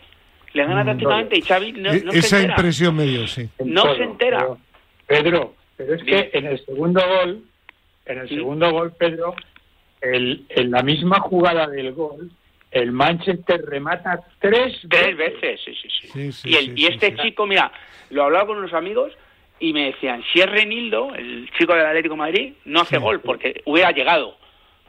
[0.53, 2.55] Le gana Mm, tácticamente y Xavi no, E- no se Esa entera.
[2.57, 3.47] impresión me dio, sí.
[3.63, 4.47] No se entera.
[5.10, 6.30] Pedro, pero es Bien.
[6.32, 7.43] que en el segundo gol,
[8.05, 8.36] en el Sí.
[8.36, 9.36] segundo gol, Pedro,
[10.01, 12.30] el, en la misma jugada del gol,
[12.72, 16.07] el Manchester remata tres, Tres veces, sí, sí, sí.
[16.14, 17.18] Sí, sí, y, el- sí, y este sí.
[17.24, 17.72] chico, mira,
[18.12, 19.12] lo hablaba con unos amigos
[19.60, 23.01] y me decían, si es Renildo, el chico del Atlético de Madrid, no hace Sí.
[23.01, 24.38] gol porque hubiera llegado.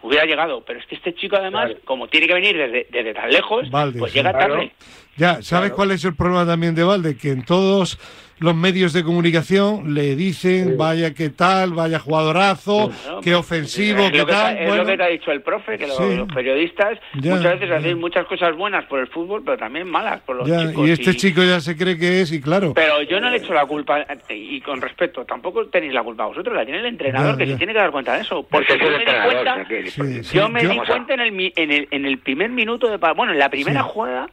[0.02, 1.80] Hubiera llegado, pero es que este chico además, Claro.
[1.84, 4.18] como tiene que venir desde, desde tan lejos, Valde, pues sí.
[4.18, 4.54] llega Claro.
[4.54, 4.72] tarde.
[5.16, 5.76] Ya, ¿sabes Claro.
[5.76, 7.16] cuál es el problema también de Valde?
[7.18, 7.98] Que en todos
[8.40, 10.74] los medios de comunicación le dicen, Sí.
[10.76, 14.56] vaya qué tal, vaya jugadorazo, Claro, qué ofensivo, qué que, tal.
[14.58, 16.16] Es bueno, lo que te ha dicho el profe, que los, Sí.
[16.16, 17.76] los periodistas Ya, muchas veces ya.
[17.76, 20.88] hacen muchas cosas buenas por el fútbol, pero también malas por los ya, chicos.
[20.88, 23.52] y este chico ya se cree que es, y claro, Pero yo no le echo
[23.54, 27.38] la culpa, y con respeto, tampoco tenéis la culpa vosotros, la tiene el entrenador, Ya,
[27.38, 27.52] que ya.
[27.52, 28.42] se tiene que dar cuenta de eso.
[28.50, 29.44] Porque Porque es yo el me di entrenador.
[29.44, 30.36] cuenta, Sí, sí.
[30.36, 32.96] yo me yo- di cuenta en el, mi- en el, en el primer minuto de
[32.96, 33.88] bueno, en la primera Sí.
[33.92, 34.28] jugada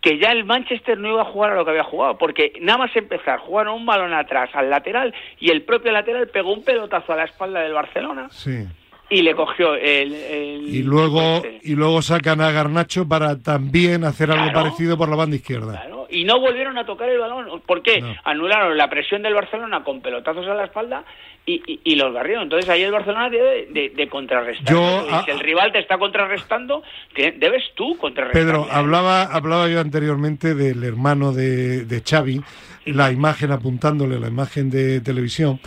[0.00, 2.78] que ya el Manchester no iba a jugar a lo que había jugado, porque nada
[2.78, 7.12] más empezar, jugaron un balón atrás al lateral y el propio lateral pegó un pelotazo
[7.12, 8.66] a la espalda del Barcelona sí.
[9.10, 10.14] y le cogió el...
[10.14, 14.58] el Y luego, y luego sacan a Garnacho para también hacer algo Claro.
[14.62, 15.72] parecido por la banda izquierda.
[15.82, 17.60] Claro, y no volvieron a tocar el balón.
[17.66, 18.00] ¿Por qué?
[18.00, 18.14] No.
[18.24, 21.04] Anularon la presión del Barcelona con pelotazos a la espalda
[21.46, 22.44] y, y, y los barrieron.
[22.44, 24.74] Entonces ahí el Barcelona debe de, de contrarrestar.
[24.74, 26.82] Yo, Y ah, si el rival te está contrarrestando,
[27.14, 28.42] debes tú contrarrestar.
[28.42, 32.40] Pedro, hablaba, hablaba yo anteriormente del hermano de, de Xavi,
[32.86, 35.60] la imagen apuntándole, la imagen de televisión.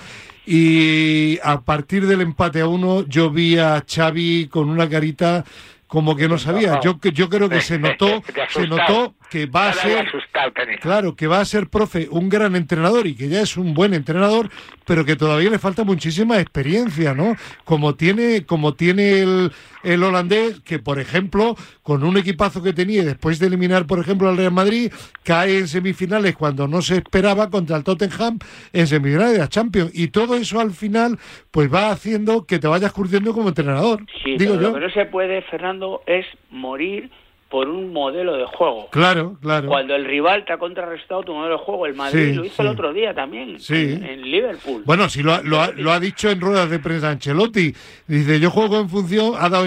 [0.45, 5.45] Y a partir del empate a uno, yo vi a Xavi con una carita
[5.87, 6.79] como que no sabía.
[6.81, 10.05] Yo, yo creo que se notó, se notó que va a ser.
[10.79, 13.95] Claro, que va a ser, profe, un gran entrenador y que ya es un buen
[13.95, 14.51] entrenador,
[14.85, 17.35] pero que todavía le falta muchísima experiencia, ¿no?
[17.63, 23.03] Como tiene, como tiene el, el holandés, que por ejemplo, con un equipazo que tenía
[23.03, 24.91] después de eliminar, por ejemplo, al Real Madrid,
[25.23, 28.37] cae en semifinales cuando no se esperaba contra el Tottenham
[28.71, 29.89] en semifinales de la Champions.
[29.95, 31.17] Y todo eso al final,
[31.49, 34.05] pues va haciendo que te vayas curtiendo como entrenador.
[34.23, 34.67] Sí, digo pero yo.
[34.67, 37.09] lo que no se puede, Fernando, es morir
[37.53, 38.87] por un modelo de juego.
[38.89, 39.67] Claro, claro.
[39.67, 42.55] Cuando el rival te ha contrarrestado tu modelo de juego, el Madrid Sí, lo hizo
[42.55, 42.61] sí.
[42.63, 43.75] el otro día también, Sí.
[43.93, 44.81] en, en Liverpool.
[44.87, 47.71] Bueno, sí lo ha, lo, ha, lo ha dicho en ruedas de prensa Ancelotti.
[48.07, 49.65] Dice, yo juego en función, ha, dado,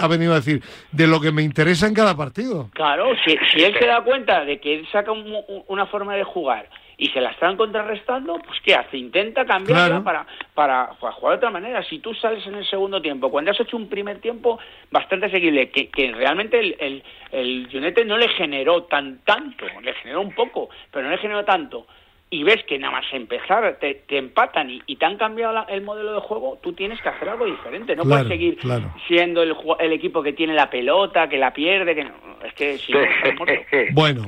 [0.00, 0.62] ha venido a decir,
[0.92, 2.70] de lo que me interesa en cada partido.
[2.72, 6.14] Claro, si, si él se da cuenta de que él saca un- un- una forma
[6.16, 6.66] de jugar
[6.98, 8.96] y se la están contrarrestando, pues ¿qué hace?
[8.96, 10.04] Intenta cambiarla Claro.
[10.04, 11.82] para, para, jugar de otra manera.
[11.82, 14.58] Si tú sales en el segundo tiempo, cuando has hecho un primer tiempo
[14.90, 19.92] bastante seguible, que, que realmente el, el, el United no le generó tan tanto, le
[19.94, 21.86] generó un poco, pero no le generó tanto,
[22.30, 25.66] y ves que nada más empezar te, te empatan y, y te han cambiado la-
[25.68, 27.94] el modelo de juego, tú tienes que hacer algo diferente.
[27.94, 28.90] No Claro, puedes seguir claro.
[29.06, 32.54] siendo el, ju- el equipo que tiene la pelota, que la pierde, que no, es
[32.54, 33.62] que si no, estás muerto.
[33.92, 34.24] Bueno.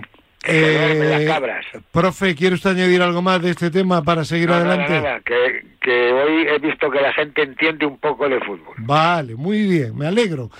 [0.53, 1.66] Duermen las eh, cabras.
[1.92, 5.01] profe, ¿quiere usted añadir algo más de este tema para seguir No, nada, adelante?
[5.01, 8.74] nada, que, que hoy he visto que la gente entiende un poco de fútbol.
[8.78, 10.51] Vale, muy bien, me alegro.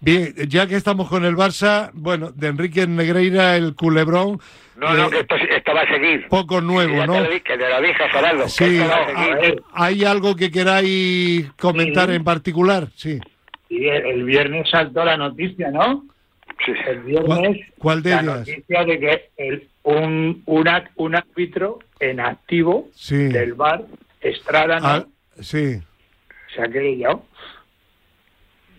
[0.00, 4.38] Bien, ya que estamos con el Barça, bueno, de Enrique Negreira, el culebrón,
[4.76, 6.28] No, eh, no, que esto, esto va a seguir.
[6.28, 7.14] poco nuevo, ¿no?
[7.14, 8.48] te lo di- que te lo dije, Gerardo.
[8.48, 9.06] Sí, a
[9.40, 9.62] seguir.
[9.74, 12.14] ¿hay algo que queráis comentar Sí.
[12.14, 12.86] en particular?
[12.94, 13.18] Sí.
[13.70, 16.04] Y el, el viernes saltó la noticia, ¿no?
[16.64, 16.72] Sí.
[16.86, 18.38] El viernes ¿Cuál- cuál de la ellas?
[18.48, 23.16] noticia de que el, un, un, árbitro en activo Sí.
[23.28, 23.84] del bar,
[24.20, 24.86] Estrada, ¿no?
[24.86, 25.06] Ah,
[25.40, 25.80] sí.
[26.54, 27.24] se ha querellado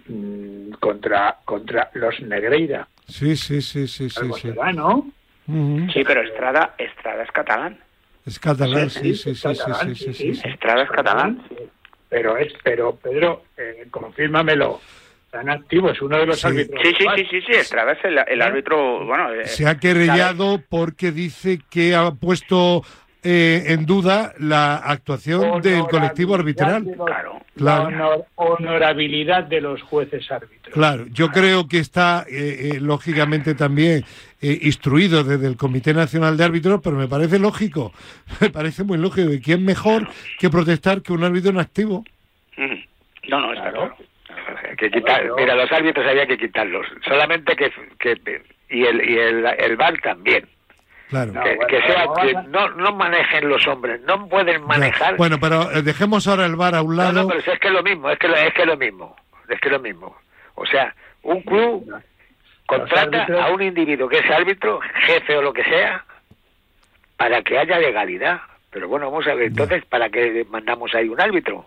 [0.07, 2.87] mm, contra, contra los Negreira.
[3.07, 4.49] Sí, sí, sí, sí, sí, Algo sí.
[4.49, 5.09] será, ¿no?
[5.47, 5.87] Ujú.
[5.93, 7.79] Sí, pero Estrada, Estrada es catalán.
[8.25, 10.47] Es catalán, sí, Sí, sí, sí, sí, sí, catalán, sí, sí, sí, sí, sí.
[10.49, 11.41] Estrada es catalán.
[11.49, 11.55] Sí.
[12.09, 14.81] Pero es, pero Pedro, eh, confírmamelo.
[15.31, 16.47] Tan activo, es uno de los Sí.
[16.47, 16.81] árbitros.
[16.81, 19.31] Sí, sí, sí, sí, sí, Estrada es el, el árbitro, bueno...
[19.33, 22.83] eh, Se ha querellado porque dice que ha puesto
[23.21, 26.83] eh, en duda la actuación del colectivo arbitral.
[26.85, 27.39] de los- Claro.
[27.55, 27.89] Claro.
[27.91, 30.73] La honor- honorabilidad de los jueces árbitros.
[30.73, 34.05] Claro, yo creo que está eh, eh, lógicamente también
[34.41, 37.91] eh, instruido desde el Comité Nacional de Árbitros, pero me parece lógico,
[38.41, 39.31] me parece muy lógico.
[39.33, 40.07] ¿Y quién mejor
[40.39, 42.05] que protestar que un árbitro en activo?
[42.57, 42.75] Ujú.
[43.27, 43.89] No, no, está Claro.
[43.95, 44.08] claro.
[44.77, 46.85] Que quitar, mira, los árbitros había que quitarlos.
[47.05, 50.47] Solamente que, que y el y el, el VAR también.
[51.09, 51.31] Claro.
[51.33, 55.11] No, que, bueno, que sea que no no manejen los hombres, no pueden manejar.
[55.11, 55.17] Ya.
[55.17, 57.13] Bueno, pero eh, dejemos ahora el bar a un lado.
[57.23, 58.77] no, pero si es que es lo mismo, es que lo- es que es lo
[58.77, 59.15] mismo,
[59.49, 60.15] es que es lo mismo.
[60.55, 60.93] O sea,
[61.23, 61.91] un club
[62.67, 66.05] contrata árbitros- a un individuo que es árbitro, jefe o lo que sea,
[67.17, 68.41] para que haya legalidad.
[68.71, 71.65] Pero bueno, vamos a ver, entonces, ¿para qué mandamos ahí un árbitro?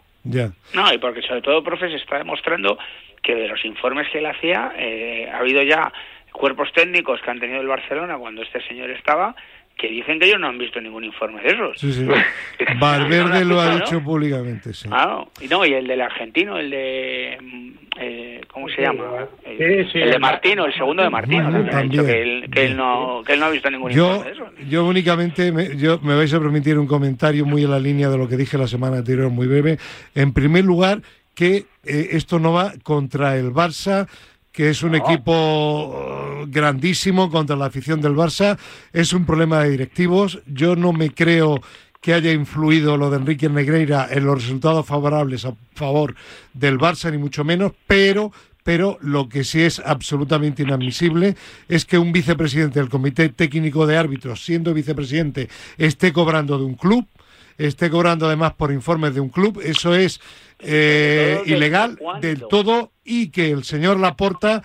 [0.75, 2.79] No, y porque sobre todo, profe, se está demostrando
[3.23, 5.93] que de los informes que él hacía, eh, ha habido ya
[6.33, 9.35] cuerpos técnicos que han tenido el Barcelona cuando este señor estaba,
[9.83, 11.77] que dicen que ellos no han visto ningún informe de esos.
[11.77, 12.07] Sí, sí.
[12.79, 13.79] Valverde lo ha ¿no?
[13.81, 14.89] dicho públicamente, sí.
[14.93, 17.73] Ah, y no, y el del argentino, el de.
[17.99, 19.27] eh, ¿Cómo se llama?
[19.45, 22.07] El- sí, el de Martino, el segundo de Martino, Martino también ha dicho también.
[22.07, 24.45] que él, que él no, que él no ha visto ningún Yo, informe de eso.
[24.69, 28.19] yo únicamente, me, yo, me vais a permitir un comentario muy en la línea de
[28.19, 29.79] lo que dije la semana anterior, muy breve.
[30.15, 31.03] En primer lugar,
[31.35, 34.07] que eh, esto no va contra el Barça,
[34.53, 38.59] que es un equipo eh, grandísimo contra la afición del Barça.
[38.93, 40.41] Es un problema de directivos.
[40.47, 41.61] Yo no me creo
[42.01, 46.15] que haya influido lo de Enrique Negreira en los resultados favorables a favor
[46.53, 48.33] del Barça, ni mucho menos, pero
[48.65, 51.37] pero lo que sí es absolutamente inadmisible
[51.69, 55.49] es que un vicepresidente del Comité Técnico de Árbitros, siendo vicepresidente,
[55.79, 57.07] esté cobrando de un club,
[57.59, 60.21] esté cobrando además por informes de un club, eso es
[60.59, 64.63] eh, todo, ¿desde ilegal del todo y que el señor Laporta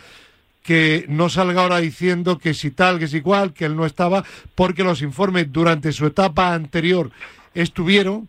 [0.68, 4.26] que no salga ahora diciendo que si tal, que si cual, que él no estaba,
[4.54, 7.10] porque los informes durante su etapa anterior
[7.54, 8.28] estuvieron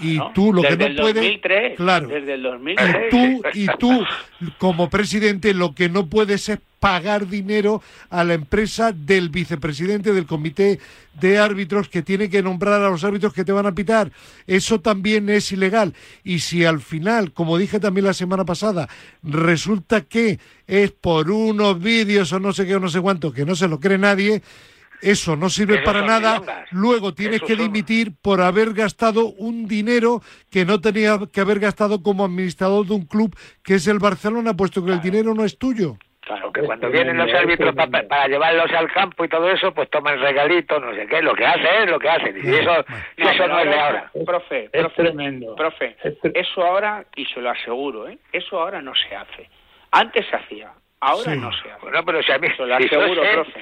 [0.00, 0.32] y ¿no?
[0.32, 3.10] tú lo desde que el no puedes, 2003, claro, desde el y 2003.
[3.10, 4.04] tú, y tú,
[4.58, 10.26] como presidente, lo que no puedes es pagar dinero a la empresa del vicepresidente del
[10.26, 10.80] comité
[11.20, 14.10] de árbitros que tiene que nombrar a los árbitros que te van a pitar.
[14.46, 15.94] Eso también es ilegal.
[16.24, 18.88] Y si al final, como dije también la semana pasada,
[19.22, 23.44] resulta que es por unos vídeos o no sé qué o no sé cuánto, que
[23.44, 24.42] no se lo cree nadie,
[25.02, 26.34] eso no sirve para nada.
[26.40, 26.72] milongas.
[26.72, 30.20] Luego tienes que son- dimitir por haber gastado un dinero
[30.50, 34.54] que no tenía que haber gastado como administrador de un club que es el Barcelona,
[34.54, 35.96] puesto que el dinero no es tuyo.
[36.22, 39.72] Claro, Que cuando Es vienen los árbitros pa- para llevarlos al campo y todo eso,
[39.74, 42.36] pues toman regalitos, no sé qué, lo que hacen es lo que hacen.
[42.36, 42.84] Y eso,
[43.16, 44.10] y eso no es de ahora.
[44.26, 45.56] Profe, Es profe, tremendo.
[45.56, 48.18] profe, Es eso ahora, y se lo aseguro, ¿eh?
[48.32, 49.48] eso ahora no se hace.
[49.90, 50.70] Antes se hacía,
[51.00, 51.38] ahora Sí.
[51.38, 51.80] no se hace.
[51.82, 52.48] Bueno, pero si a mí...
[52.56, 53.60] Se lo si aseguro, sé- profe.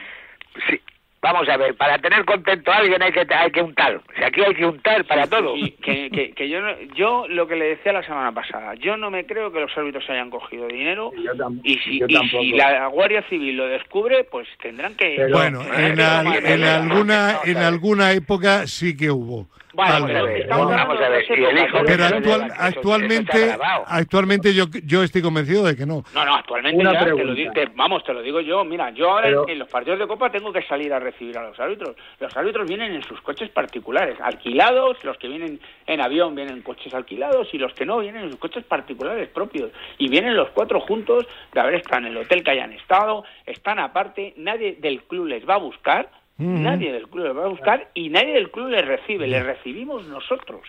[0.69, 0.81] sí,
[1.21, 4.01] Vamos a ver, para tener contento a alguien hay que, hay que untar.
[4.17, 5.57] Si aquí hay que untar para todo.
[5.57, 6.61] Y que, que, que yo,
[6.95, 10.09] yo lo que le decía la semana pasada, yo no me creo que los árbitros
[10.11, 14.25] hayan cogido dinero Yo tam- y si, yo y si la Guardia Civil lo descubre,
[14.31, 15.15] pues tendrán que...
[15.17, 19.49] Pero- bueno, en, al- vamos vamos alguna en vamos alguna época sí que hubo.
[19.75, 21.27] Bueno, pero a ver, vamos a ver, y.
[21.29, 23.85] Pero eso- eso actualmente, está grabado.
[23.87, 26.03] actualmente yo, yo estoy convencido de que no.
[26.15, 27.41] No, no, actualmente Una ya, te lo pregunta.
[27.41, 28.65] di- te- vamos, te lo digo yo.
[28.65, 31.43] Mira, yo ahora Pero- en los partidos de Copa tengo que salir a recibir a
[31.49, 31.97] los árbitros.
[32.21, 36.63] Los árbitros vienen en sus coches particulares, alquilados, los que vienen en avión vienen en
[36.63, 39.71] coches alquilados y los que no vienen en sus coches particulares propios.
[39.99, 43.79] Y vienen los cuatro juntos de haber estado en el hotel que hayan estado, están
[43.79, 46.11] aparte, nadie del club les va a buscar.
[46.41, 50.07] Nadie del club les va a buscar y nadie del club les recibe, les recibimos
[50.07, 50.61] nosotros.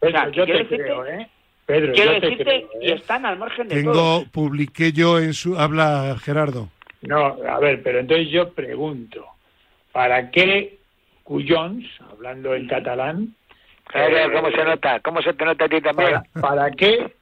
[0.00, 1.28] O sea, yo quiero te decirte- creo, ¿eh?
[1.66, 2.94] Pedro, Quiero yo te decirte, creo, y ¿eh?
[2.94, 3.92] están al margen de todo.
[4.20, 6.70] Tengo, publiqué yo en su, habla Gerardo.
[7.02, 9.26] No, a ver, pero entonces yo pregunto,
[9.92, 10.78] ¿para qué
[11.24, 13.34] Cuyons, hablando en catalán,
[13.94, 15.00] ver, ¿Cómo se nota?
[15.00, 16.10] ¿Cómo se te nota a ti también?
[16.34, 17.14] para, para qué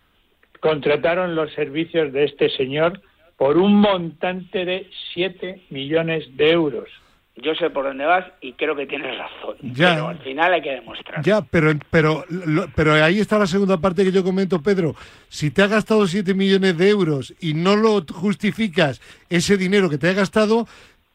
[0.60, 3.00] contrataron los servicios de este señor
[3.36, 6.88] por un montante de 7 millones de euros?
[7.36, 9.56] Yo sé por dónde vas y creo que tienes razón.
[9.62, 9.94] Ya.
[9.94, 11.22] Pero al final hay que demostrar.
[11.24, 14.94] Ya, pero, pero, lo- pero ahí está la segunda parte que yo comento, Pedro.
[15.28, 19.00] Si te ha gastado 7 millones de euros y no lo justificas
[19.30, 20.66] ese dinero que te ha gastado,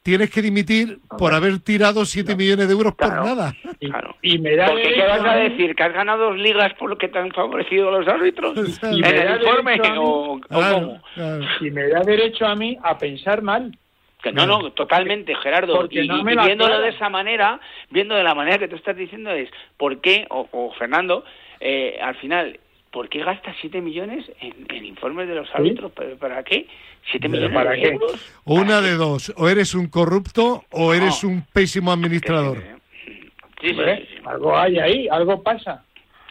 [0.05, 3.23] tienes que dimitir por haber tirado 7 millones de euros por Claro.
[3.25, 3.55] nada.
[3.79, 4.15] Y, Claro.
[4.21, 5.75] y me da Porque ¿qué vas a decir?
[5.75, 8.53] ¿Que has ganado dos ligas por lo que te han favorecido los árbitros?
[8.83, 11.01] Y ¿En me da el informe o, o Claro, cómo?
[11.15, 11.43] claro.
[11.59, 13.75] y me da derecho a mí a pensar mal.
[14.21, 15.75] Que no, no, totalmente, Gerardo.
[15.75, 18.95] Porque y no y viéndolo de esa manera, viendo de la manera que tú estás
[18.95, 21.25] diciendo es, ¿por qué, o, o Fernando,
[21.59, 22.59] eh, al final,
[22.95, 25.91] ¿por qué gastas 7 millones en, en informes de los árbitros?
[25.93, 26.65] ¿Pero ¿Para qué?
[27.11, 27.87] ¿7 ¿Pero millones para de qué?
[27.89, 28.33] euros?
[28.45, 32.57] Una de dos, o eres un corrupto o eres un pésimo administrador.
[33.03, 33.97] Sí, sí, ¿eh?
[33.99, 34.21] sí, sí.
[34.25, 35.83] Algo hay ahí, algo pasa.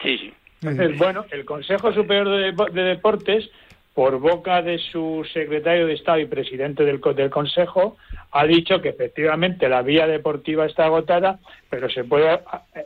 [0.02, 0.32] sí, sí.
[0.62, 3.50] Entonces, bueno, el Consejo Superior de Deportes,
[3.94, 7.96] por boca de su secretario de Estado y presidente del, co- del Consejo,
[8.32, 11.38] ha dicho que efectivamente la vía deportiva está agotada,
[11.70, 12.40] pero se puede,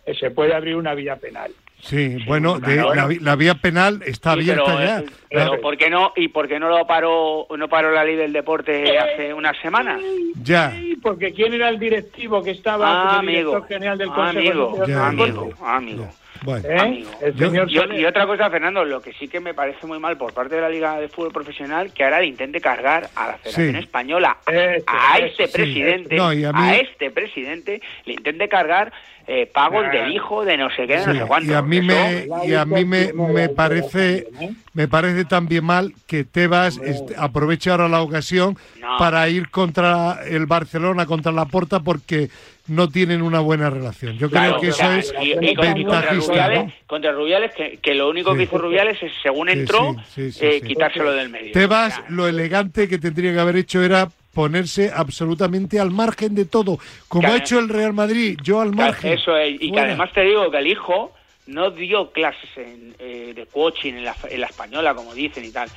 [0.06, 1.50] eh, se puede abrir una vía penal.
[1.80, 4.98] Sí, bueno, de- la, la vía penal está Sí, abierta pero, ya.
[4.98, 6.12] eh, pero ¿por qué no?
[6.16, 10.00] ¿Y por qué no lo paró, no paró la ley del deporte hace unas semanas?
[10.42, 10.72] Ya.
[10.72, 13.66] Sí, porque ¿quién era el directivo que estaba, Ah, el director amigo.
[13.68, 14.84] general del Ah, Consejo amigo.
[14.86, 15.26] De Ya, amigo.
[15.26, 15.56] Deportes?
[15.62, 16.08] Amigo.
[16.42, 16.78] Bueno, ¿Eh?
[16.78, 17.10] Amigo.
[17.20, 20.16] El Yo- señor Y, otra cosa, Fernando, lo que sí que me parece muy mal
[20.16, 23.38] por parte de la Liga de Fútbol Profesional, que ahora le intente cargar a la
[23.38, 23.78] Federación Sí.
[23.78, 25.52] Española, a- este sí.
[25.52, 28.92] presidente, No, a a, este presidente, le intente cargar
[29.30, 29.90] eh, pagos Ah.
[29.90, 31.52] del hijo de no sé qué, de no sé cuánto.
[31.52, 34.26] y a mí me y a mí me, me parece
[34.72, 38.96] me parece también mal que Tebas este, aproveche ahora la ocasión No.
[38.98, 42.30] para ir contra el Barcelona contra la Porta porque
[42.68, 44.18] no tienen una buena relación.
[44.18, 46.12] Yo creo que eso es y, y contra ventajista.
[46.32, 46.72] Rubiales, ¿no?
[46.86, 48.36] contra Rubiales, que, que lo único Sí.
[48.38, 51.52] que hizo Rubiales es, según entró, sí, eh, quitárselo del medio.
[51.52, 54.08] Tebas, O sea, lo elegante que tendría que haber hecho era
[54.38, 56.78] ponerse absolutamente al margen de todo,
[57.08, 59.14] como ha hecho el Real Madrid, yo al margen.
[59.14, 61.12] Eso es, y que además te digo que el hijo
[61.48, 65.50] no dio clases en, eh, de coaching en la, en la española, como dicen y
[65.50, 65.68] tal.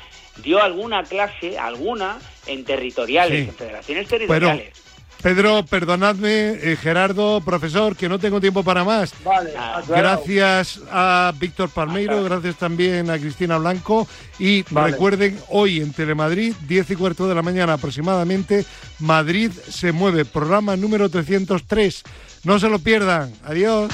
[0.43, 3.49] Dio alguna clase, alguna, en territoriales, Sí.
[3.49, 4.90] en federaciones territoriales.
[5.22, 9.13] Pedro, perdonadme, eh, Gerardo, profesor, que no tengo tiempo para más.
[9.24, 9.53] Vale.
[9.88, 14.07] Gracias a Víctor Palmeiro, gracias también a Cristina Blanco
[14.39, 14.91] y Vale.
[14.91, 18.65] recuerden, hoy en Telemadrid, 10 y cuarto de la mañana aproximadamente,
[18.99, 22.03] Madrid se mueve, programa número 303.
[22.43, 23.32] No se lo pierdan.
[23.45, 23.91] Adiós.